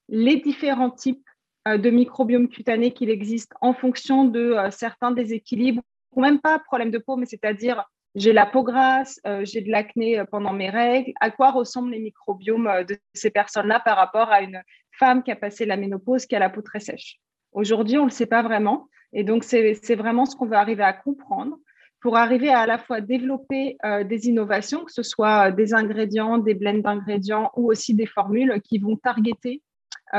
les 0.09 0.37
différents 0.37 0.91
types 0.91 1.25
de 1.67 1.91
microbiome 1.91 2.49
cutané 2.49 2.93
qu'il 2.93 3.09
existe 3.09 3.53
en 3.61 3.73
fonction 3.73 4.25
de 4.25 4.57
certains 4.71 5.13
déséquilibres 5.13 5.83
même 6.21 6.41
pas 6.41 6.59
problème 6.59 6.91
de 6.91 6.99
peau, 6.99 7.17
mais 7.17 7.27
c'est-à-dire 7.27 7.85
j'ai 8.15 8.33
la 8.33 8.45
peau 8.45 8.63
grasse, 8.63 9.21
euh, 9.27 9.43
j'ai 9.45 9.63
de 9.63 9.71
l'acné 9.71 10.19
euh, 10.19 10.25
pendant 10.25 10.53
mes 10.53 10.69
règles. 10.69 11.13
À 11.21 11.31
quoi 11.31 11.51
ressemblent 11.51 11.93
les 11.93 12.01
microbiomes 12.01 12.67
euh, 12.67 12.85
de 12.85 12.99
ces 13.15 13.31
personnes-là 13.31 13.81
par 13.81 13.97
rapport 13.97 14.31
à 14.31 14.43
une 14.43 14.63
femme 14.99 15.23
qui 15.23 15.31
a 15.31 15.37
passé 15.37 15.65
la 15.65 15.77
ménopause, 15.77 16.27
qui 16.27 16.37
a 16.37 16.39
la 16.39 16.51
peau 16.51 16.61
très 16.61 16.81
sèche? 16.81 17.19
Aujourd'hui, 17.53 17.97
on 17.97 18.03
ne 18.03 18.11
le 18.11 18.13
sait 18.15 18.27
pas 18.27 18.43
vraiment. 18.43 18.89
Et 19.15 19.25
donc, 19.25 19.45
c'est 19.45 19.95
vraiment 19.95 20.25
ce 20.25 20.37
qu'on 20.37 20.47
veut 20.47 20.57
arriver 20.57 20.83
à 20.83 20.93
comprendre 20.93 21.59
pour 22.01 22.17
arriver 22.17 22.49
à 22.49 22.61
à 22.61 22.67
la 22.67 22.79
fois 22.79 23.03
développer 23.03 23.77
des 24.07 24.29
innovations, 24.29 24.87
que 24.87 24.91
ce 24.91 25.03
soit 25.03 25.51
des 25.51 25.75
ingrédients, 25.75 26.39
des 26.39 26.55
blends 26.55 26.79
d'ingrédients 26.79 27.51
ou 27.55 27.71
aussi 27.71 27.93
des 27.95 28.07
formules 28.07 28.59
qui 28.63 28.79
vont 28.79 28.97
targeter 28.97 29.61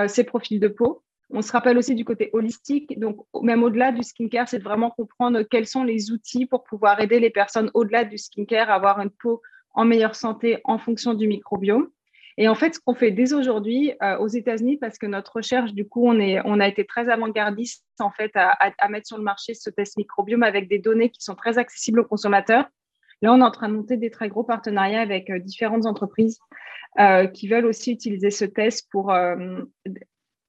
ces 0.07 0.23
profils 0.23 0.59
de 0.59 0.67
peau 0.67 1.01
on 1.33 1.41
se 1.41 1.51
rappelle 1.51 1.77
aussi 1.77 1.95
du 1.95 2.05
côté 2.05 2.29
holistique. 2.33 2.99
Donc, 2.99 3.25
même 3.41 3.63
au-delà 3.63 3.91
du 3.91 4.03
skincare, 4.03 4.47
c'est 4.47 4.59
de 4.59 4.63
vraiment 4.63 4.91
comprendre 4.91 5.41
quels 5.41 5.67
sont 5.67 5.83
les 5.83 6.11
outils 6.11 6.45
pour 6.45 6.63
pouvoir 6.63 6.99
aider 7.01 7.19
les 7.19 7.31
personnes 7.31 7.71
au-delà 7.73 8.05
du 8.05 8.17
skincare 8.17 8.69
à 8.69 8.75
avoir 8.75 8.99
une 8.99 9.09
peau 9.09 9.41
en 9.73 9.85
meilleure 9.85 10.15
santé 10.15 10.59
en 10.63 10.77
fonction 10.77 11.15
du 11.15 11.27
microbiome. 11.27 11.89
Et 12.37 12.47
en 12.47 12.55
fait, 12.55 12.75
ce 12.75 12.79
qu'on 12.79 12.95
fait 12.95 13.11
dès 13.11 13.33
aujourd'hui 13.33 13.93
euh, 14.01 14.17
aux 14.17 14.27
États-Unis, 14.27 14.77
parce 14.77 14.97
que 14.97 15.05
notre 15.05 15.35
recherche, 15.35 15.73
du 15.73 15.87
coup, 15.87 16.07
on, 16.07 16.19
est, 16.19 16.39
on 16.45 16.59
a 16.59 16.67
été 16.67 16.85
très 16.85 17.09
avant-gardiste 17.09 17.85
en 17.99 18.11
fait 18.11 18.31
à, 18.35 18.89
mettre 18.89 19.07
sur 19.07 19.17
le 19.17 19.23
marché 19.23 19.53
ce 19.53 19.69
test 19.69 19.97
microbiome 19.97 20.43
avec 20.43 20.67
des 20.67 20.79
données 20.79 21.09
qui 21.09 21.21
sont 21.21 21.35
très 21.35 21.57
accessibles 21.57 21.99
aux 21.99 22.05
consommateurs. 22.05 22.65
Là, 23.21 23.33
on 23.33 23.39
est 23.39 23.43
en 23.43 23.51
train 23.51 23.69
de 23.69 23.75
monter 23.75 23.97
des 23.97 24.09
très 24.09 24.29
gros 24.29 24.43
partenariats 24.43 25.01
avec 25.01 25.29
euh, 25.29 25.39
différentes 25.39 25.85
entreprises 25.85 26.39
euh, 26.99 27.27
qui 27.27 27.47
veulent 27.47 27.65
aussi 27.65 27.91
utiliser 27.91 28.31
ce 28.31 28.45
test 28.45 28.87
pour 28.91 29.13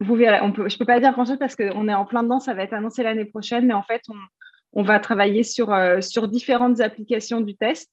vous 0.01 0.15
verrez, 0.17 0.39
je 0.39 0.61
ne 0.63 0.79
peux 0.79 0.85
pas 0.85 1.01
dire 1.01 1.13
grand-chose 1.13 1.39
parce 1.39 1.57
qu'on 1.57 1.89
est 1.89 1.95
en 1.95 2.05
plein 2.05 2.23
dedans, 2.23 2.41
ça 2.41 2.55
va 2.55 2.63
être 2.63 2.73
annoncé 2.73 3.03
l'année 3.03 3.25
prochaine, 3.25 3.67
mais 3.67 3.75
en 3.75 3.83
fait, 3.83 4.03
on, 4.73 4.83
va 4.83 4.99
travailler 4.99 5.45
sur, 5.45 5.73
euh, 5.73 6.01
sur 6.01 6.29
différentes 6.29 6.81
applications 6.81 7.41
du 7.41 7.57
test 7.57 7.91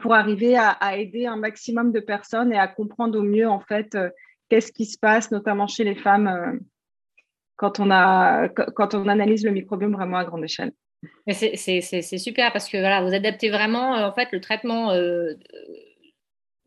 pour 0.00 0.14
arriver 0.14 0.56
à, 0.56 0.96
aider 0.96 1.26
un 1.26 1.36
maximum 1.36 1.92
de 1.92 2.00
personnes 2.00 2.52
et 2.52 2.58
à 2.58 2.66
comprendre 2.68 3.18
au 3.18 3.22
mieux 3.22 3.46
en 3.46 3.60
fait 3.60 3.96
qu'est-ce 4.48 4.72
qui 4.72 4.86
se 4.86 4.98
passe, 4.98 5.30
notamment 5.30 5.66
chez 5.66 5.84
les 5.84 5.94
femmes, 5.94 6.58
quand, 7.56 7.78
on 7.78 7.88
quand 8.74 8.94
on 8.94 9.08
analyse 9.08 9.44
le 9.44 9.50
microbiome 9.50 9.92
vraiment 9.92 10.16
à 10.16 10.24
grande 10.24 10.44
échelle. 10.44 10.72
C'est 11.26 12.02
super 12.18 12.50
parce 12.52 12.68
que 12.68 12.78
voilà, 12.78 13.02
vous 13.02 13.14
adaptez 13.14 13.50
vraiment 13.50 13.92
en 13.92 14.12
fait 14.12 14.28
le 14.32 14.40
traitement 14.40 14.90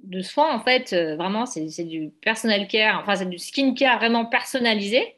de 0.03 0.21
soins, 0.21 0.53
en 0.53 0.59
fait, 0.59 0.93
euh, 0.93 1.15
vraiment, 1.15 1.45
c'est 1.45 1.83
du 1.83 2.11
personal 2.21 2.67
care, 2.67 2.99
enfin, 3.01 3.15
c'est 3.15 3.29
du 3.29 3.37
skin 3.37 3.73
care 3.73 3.97
vraiment 3.97 4.25
personnalisé 4.25 5.15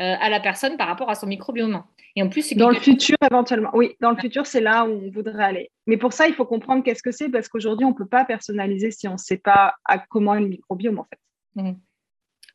euh, 0.00 0.14
à 0.20 0.28
la 0.28 0.40
personne 0.40 0.76
par 0.76 0.88
rapport 0.88 1.10
à 1.10 1.14
son 1.14 1.26
microbiome. 1.26 1.82
Et 2.16 2.22
en 2.22 2.28
plus, 2.28 2.54
dans 2.54 2.70
le 2.70 2.76
futur, 2.76 3.16
éventuellement. 3.24 3.70
Oui, 3.74 3.94
dans 4.00 4.10
le 4.10 4.16
futur, 4.16 4.46
c'est 4.46 4.60
là 4.60 4.84
où 4.84 5.06
on 5.06 5.10
voudrait 5.10 5.44
aller. 5.44 5.70
Mais 5.86 5.96
pour 5.96 6.12
ça, 6.12 6.26
il 6.26 6.34
faut 6.34 6.44
comprendre 6.44 6.82
qu'est-ce 6.82 7.02
que 7.02 7.12
c'est, 7.12 7.28
parce 7.28 7.48
qu'aujourd'hui, 7.48 7.84
on 7.84 7.90
ne 7.90 7.94
peut 7.94 8.06
pas 8.06 8.24
personnaliser 8.24 8.90
si 8.90 9.06
on 9.06 9.12
ne 9.12 9.18
sait 9.18 9.38
pas 9.38 9.74
à 9.84 9.98
comment 9.98 10.34
est 10.34 10.40
le 10.40 10.48
microbiome, 10.48 10.98
en 10.98 11.04
fait. 11.04 11.62
Mmh. 11.62 11.72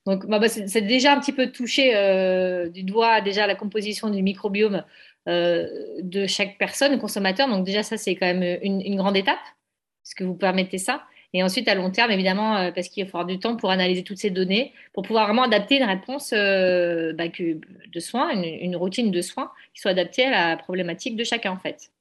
Donc, 0.05 0.25
bah, 0.27 0.39
bah, 0.39 0.49
c'est 0.49 0.81
déjà 0.81 1.13
un 1.13 1.19
petit 1.19 1.31
peu 1.31 1.51
touché 1.51 1.95
euh, 1.95 2.67
du 2.67 2.83
doigt 2.83 3.21
déjà 3.21 3.47
la 3.47 3.55
composition 3.55 4.09
du 4.09 4.21
microbiome 4.21 4.83
de 5.25 6.27
chaque 6.27 6.57
personne, 6.57 6.99
consommateur. 6.99 7.47
Donc, 7.47 7.65
déjà, 7.65 7.83
ça, 7.83 7.95
c'est 7.95 8.15
quand 8.15 8.25
même 8.25 8.59
une, 8.61 8.81
une 8.81 8.97
grande 8.97 9.15
étape, 9.15 9.39
parce 10.03 10.13
que 10.15 10.25
vous 10.25 10.35
permettez 10.35 10.77
ça. 10.77 11.03
Et 11.33 11.41
ensuite, 11.41 11.67
à 11.67 11.75
long 11.75 11.89
terme, 11.89 12.11
évidemment, 12.11 12.57
euh, 12.57 12.71
parce 12.71 12.89
qu'il 12.89 13.03
va 13.03 13.09
falloir 13.09 13.25
du 13.25 13.39
temps 13.39 13.55
pour 13.55 13.71
analyser 13.71 14.03
toutes 14.03 14.17
ces 14.17 14.29
données, 14.29 14.71
pour 14.93 15.03
pouvoir 15.03 15.25
vraiment 15.25 15.43
adapter 15.43 15.77
une 15.77 15.83
réponse 15.83 16.31
euh, 16.31 17.11
bah, 17.13 17.25
de 17.27 17.99
soins, 17.99 18.31
une, 18.31 18.75
routine 18.75 19.09
de 19.09 19.21
soins 19.21 19.51
qui 19.73 19.81
soit 19.81 19.91
adaptée 19.91 20.25
à 20.25 20.49
la 20.49 20.57
problématique 20.57 21.15
de 21.15 21.23
chacun, 21.23 21.51
en 21.51 21.57
fait. 21.57 21.91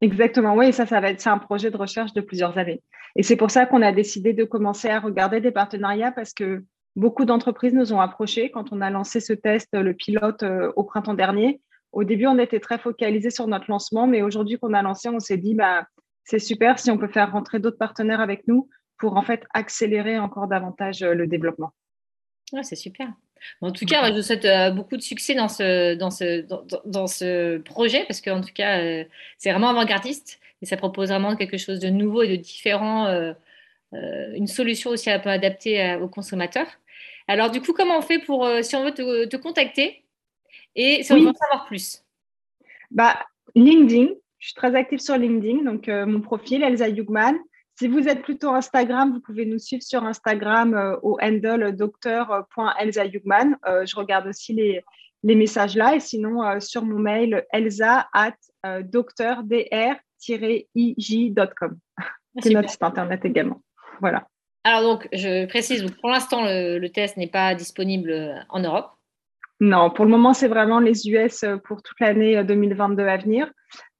Exactement, 0.00 0.54
oui, 0.54 0.72
ça, 0.72 0.86
ça 0.86 1.00
va 1.00 1.10
être 1.10 1.26
un 1.26 1.38
projet 1.38 1.70
de 1.70 1.76
recherche 1.76 2.14
de 2.14 2.20
plusieurs 2.20 2.56
années. 2.56 2.80
Et 3.16 3.22
c'est 3.22 3.36
pour 3.36 3.50
ça 3.50 3.66
qu'on 3.66 3.82
a 3.82 3.92
décidé 3.92 4.32
de 4.32 4.44
commencer 4.44 4.88
à 4.88 5.00
regarder 5.00 5.40
des 5.40 5.50
partenariats 5.50 6.12
parce 6.12 6.32
que 6.32 6.64
beaucoup 6.96 7.24
d'entreprises 7.24 7.74
nous 7.74 7.92
ont 7.92 8.00
approchés 8.00 8.50
quand 8.50 8.72
on 8.72 8.80
a 8.80 8.90
lancé 8.90 9.20
ce 9.20 9.32
test, 9.32 9.68
le 9.72 9.94
pilote, 9.94 10.42
euh, 10.42 10.72
au 10.76 10.84
printemps 10.84 11.14
dernier. 11.14 11.60
Au 11.92 12.04
début, 12.04 12.28
on 12.28 12.38
était 12.38 12.60
très 12.60 12.78
focalisé 12.78 13.30
sur 13.30 13.48
notre 13.48 13.68
lancement, 13.68 14.06
mais 14.06 14.22
aujourd'hui 14.22 14.58
qu'on 14.58 14.74
a 14.74 14.82
lancé, 14.82 15.08
on 15.08 15.18
s'est 15.18 15.36
dit, 15.36 15.54
bah, 15.54 15.86
c'est 16.30 16.38
super 16.38 16.78
si 16.78 16.92
on 16.92 16.96
peut 16.96 17.08
faire 17.08 17.32
rentrer 17.32 17.58
d'autres 17.58 17.76
partenaires 17.76 18.20
avec 18.20 18.46
nous 18.46 18.68
pour 18.98 19.16
en 19.16 19.22
fait 19.22 19.44
accélérer 19.52 20.16
encore 20.16 20.46
davantage 20.46 21.02
euh, 21.02 21.12
le 21.12 21.26
développement. 21.26 21.72
c'est 22.62 22.76
super. 22.76 23.08
En 23.62 23.72
tout 23.72 23.84
cas, 23.84 24.06
je 24.08 24.14
vous 24.14 24.22
souhaite 24.22 24.44
euh, 24.44 24.70
beaucoup 24.70 24.96
de 24.96 25.02
succès 25.02 25.34
dans 25.34 25.48
ce, 25.48 25.94
dans 25.94 26.10
ce, 26.10 26.46
dans, 26.84 27.06
ce 27.08 27.58
projet 27.58 28.04
parce 28.06 28.20
qu'en 28.20 28.42
tout 28.42 28.52
cas, 28.54 28.80
euh, 28.80 29.04
c'est 29.38 29.50
vraiment 29.50 29.70
avant-gardiste 29.70 30.38
et 30.62 30.66
ça 30.66 30.76
propose 30.76 31.08
vraiment 31.08 31.34
quelque 31.34 31.56
chose 31.56 31.80
de 31.80 31.88
nouveau 31.88 32.22
et 32.22 32.28
de 32.28 32.36
différent, 32.36 33.34
une 33.92 34.46
solution 34.46 34.90
aussi 34.90 35.10
un 35.10 35.18
peu 35.18 35.30
adaptée 35.30 35.96
aux 36.02 36.08
consommateurs. 36.08 36.66
Alors, 37.28 37.50
du 37.50 37.62
coup, 37.62 37.72
comment 37.72 37.96
on 37.96 38.02
fait 38.02 38.18
pour, 38.18 38.46
si 38.60 38.76
on 38.76 38.84
veut 38.84 38.92
te, 38.92 39.36
contacter 39.36 40.04
et 40.76 41.02
si 41.02 41.12
on 41.12 41.18
veut 41.18 41.28
en 41.28 41.34
savoir 41.34 41.64
plus? 41.64 42.04
Bah, 42.90 43.18
LinkedIn, 43.54 44.08
je 44.40 44.48
suis 44.48 44.54
très 44.54 44.74
active 44.74 44.98
sur 44.98 45.16
LinkedIn, 45.16 45.62
donc 45.64 45.88
euh, 45.88 46.04
mon 46.06 46.20
profil, 46.20 46.64
Elsa 46.64 46.88
Yugman. 46.88 47.38
Si 47.78 47.86
vous 47.88 48.08
êtes 48.08 48.22
plutôt 48.22 48.50
Instagram, 48.50 49.12
vous 49.12 49.20
pouvez 49.20 49.44
nous 49.44 49.58
suivre 49.58 49.82
sur 49.82 50.02
Instagram 50.04 50.72
euh, 50.74 50.96
au 51.02 51.18
handle 51.20 51.76
docteur.elsa 51.76 53.04
euh, 53.04 53.84
je 53.86 53.96
regarde 53.96 54.26
aussi 54.26 54.54
les, 54.54 54.82
les 55.22 55.34
messages 55.34 55.76
là. 55.76 55.94
Et 55.94 56.00
sinon, 56.00 56.58
sur 56.58 56.82
mon 56.84 56.98
mail, 56.98 57.44
elsa 57.52 58.08
at 58.14 58.34
docteur-ij.com. 58.82 61.78
C'est 62.42 62.50
notre 62.50 62.70
site 62.70 62.82
internet 62.82 63.24
également. 63.24 63.62
Voilà. 64.00 64.26
Alors 64.64 64.82
donc, 64.82 65.08
je 65.12 65.46
précise, 65.46 65.84
pour 66.00 66.10
l'instant, 66.10 66.42
le 66.44 66.86
test 66.88 67.16
n'est 67.18 67.30
pas 67.30 67.54
disponible 67.54 68.44
en 68.48 68.60
Europe. 68.60 68.90
Non, 69.60 69.90
pour 69.90 70.06
le 70.06 70.10
moment, 70.10 70.32
c'est 70.32 70.48
vraiment 70.48 70.80
les 70.80 71.08
US 71.08 71.44
pour 71.64 71.82
toute 71.82 72.00
l'année 72.00 72.42
2022 72.42 73.06
à 73.06 73.18
venir. 73.18 73.52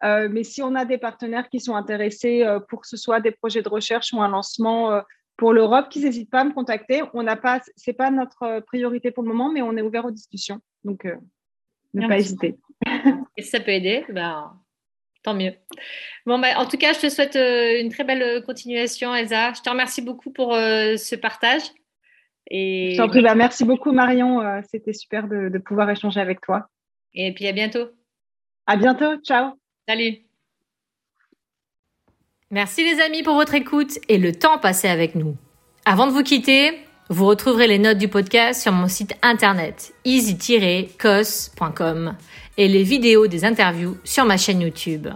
Euh, 0.02 0.28
mais 0.30 0.44
si 0.44 0.62
on 0.62 0.74
a 0.74 0.84
des 0.84 0.98
partenaires 0.98 1.48
qui 1.50 1.60
sont 1.60 1.76
intéressés 1.76 2.42
euh, 2.42 2.60
pour 2.60 2.80
que 2.80 2.88
ce 2.88 2.96
soit 2.96 3.20
des 3.20 3.30
projets 3.30 3.62
de 3.62 3.68
recherche 3.68 4.12
ou 4.12 4.22
un 4.22 4.28
lancement 4.28 4.92
euh, 4.92 5.00
pour 5.36 5.52
l'Europe, 5.52 5.88
qu'ils 5.90 6.04
n'hésitent 6.04 6.30
pas 6.30 6.40
à 6.40 6.44
me 6.44 6.52
contacter. 6.52 7.02
On 7.12 7.22
n'a 7.22 7.36
pas, 7.36 7.60
c'est 7.76 7.92
pas 7.92 8.10
notre 8.10 8.60
priorité 8.60 9.10
pour 9.10 9.22
le 9.22 9.28
moment, 9.28 9.52
mais 9.52 9.62
on 9.62 9.76
est 9.76 9.82
ouvert 9.82 10.04
aux 10.04 10.10
discussions. 10.10 10.60
Donc, 10.84 11.06
ne 11.94 12.06
pas 12.06 12.18
hésiter. 12.18 12.58
Et 13.36 13.42
si 13.42 13.50
ça 13.50 13.60
peut 13.60 13.70
aider, 13.70 14.04
ben, 14.10 14.52
tant 15.22 15.32
mieux. 15.32 15.54
Bon, 16.26 16.38
ben, 16.38 16.56
en 16.56 16.66
tout 16.66 16.76
cas, 16.76 16.92
je 16.92 17.00
te 17.00 17.08
souhaite 17.08 17.36
une 17.36 17.90
très 17.90 18.04
belle 18.04 18.42
continuation, 18.44 19.14
Elsa. 19.14 19.54
Je 19.54 19.62
te 19.62 19.70
remercie 19.70 20.02
beaucoup 20.02 20.30
pour 20.30 20.52
ce 20.52 21.16
partage. 21.16 21.62
Et... 22.50 22.94
Je 22.96 23.22
bah, 23.22 23.34
merci 23.34 23.64
beaucoup, 23.64 23.92
Marion. 23.92 24.40
C'était 24.70 24.92
super 24.92 25.28
de, 25.28 25.48
de 25.48 25.58
pouvoir 25.58 25.88
échanger 25.90 26.20
avec 26.20 26.40
toi. 26.40 26.68
Et 27.14 27.32
puis 27.32 27.46
à 27.46 27.52
bientôt. 27.52 27.88
À 28.66 28.76
bientôt. 28.76 29.16
Ciao. 29.22 29.52
Salut. 29.88 30.18
Merci 32.50 32.82
les 32.84 33.00
amis 33.00 33.22
pour 33.22 33.34
votre 33.34 33.54
écoute 33.54 33.98
et 34.08 34.18
le 34.18 34.32
temps 34.32 34.58
passé 34.58 34.88
avec 34.88 35.14
nous. 35.14 35.36
Avant 35.84 36.08
de 36.08 36.12
vous 36.12 36.24
quitter, 36.24 36.72
vous 37.08 37.26
retrouverez 37.26 37.66
les 37.68 37.78
notes 37.78 37.98
du 37.98 38.08
podcast 38.08 38.60
sur 38.62 38.72
mon 38.72 38.88
site 38.88 39.14
internet 39.22 39.92
easy-cos.com 40.04 40.96
et 42.56 42.68
les 42.68 42.82
vidéos 42.82 43.26
des 43.28 43.44
interviews 43.44 43.96
sur 44.04 44.24
ma 44.24 44.36
chaîne 44.36 44.60
YouTube. 44.60 45.08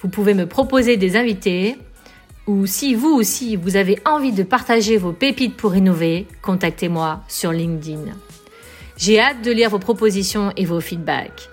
Vous 0.00 0.08
pouvez 0.08 0.34
me 0.34 0.46
proposer 0.46 0.96
des 0.96 1.16
invités 1.16 1.76
ou 2.50 2.66
si 2.66 2.96
vous 2.96 3.10
aussi 3.10 3.54
vous 3.54 3.76
avez 3.76 4.00
envie 4.04 4.32
de 4.32 4.42
partager 4.42 4.96
vos 4.96 5.12
pépites 5.12 5.56
pour 5.56 5.76
innover, 5.76 6.26
contactez-moi 6.42 7.20
sur 7.28 7.52
LinkedIn. 7.52 8.00
J'ai 8.96 9.20
hâte 9.20 9.42
de 9.44 9.52
lire 9.52 9.70
vos 9.70 9.78
propositions 9.78 10.52
et 10.56 10.64
vos 10.64 10.80
feedbacks. 10.80 11.48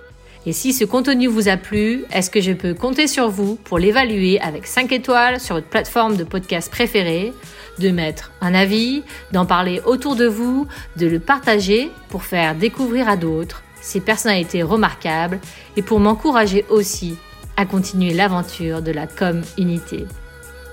Et 0.48 0.54
si 0.54 0.74
ce 0.74 0.86
contenu 0.86 1.28
vous 1.28 1.50
a 1.50 1.58
plu, 1.58 2.04
est-ce 2.12 2.32
que 2.32 2.42
je 2.42 2.52
peux 2.52 2.74
compter 2.74 3.06
sur 3.06 3.30
vous 3.30 3.58
pour 3.58 3.78
l'évaluer 3.78 4.40
avec 4.40 4.66
5 4.66 4.92
étoiles 4.92 5.40
sur 5.40 5.56
votre 5.56 5.68
plateforme 5.68 6.18
de 6.18 6.24
podcast 6.24 6.72
préférée, 6.72 7.32
de 7.78 7.90
mettre 7.92 8.32
un 8.42 8.56
avis, 8.56 9.04
d'en 9.32 9.46
parler 9.46 9.82
autour 9.86 10.16
de 10.16 10.26
vous, 10.26 10.68
de 10.96 11.06
le 11.06 11.20
partager 11.20 11.92
pour 12.10 12.24
faire 12.24 12.56
découvrir 12.56 13.08
à 13.08 13.18
d'autres 13.18 13.62
ces 13.82 14.00
personnalités 14.00 14.64
remarquables 14.64 15.40
et 15.76 15.84
pour 15.84 16.00
m'encourager 16.00 16.66
aussi 16.70 17.18
à 17.56 17.68
continuer 17.68 18.14
l'aventure 18.14 18.82
de 18.82 18.92
la 18.92 19.06
com 19.06 19.44
unité. 19.60 20.08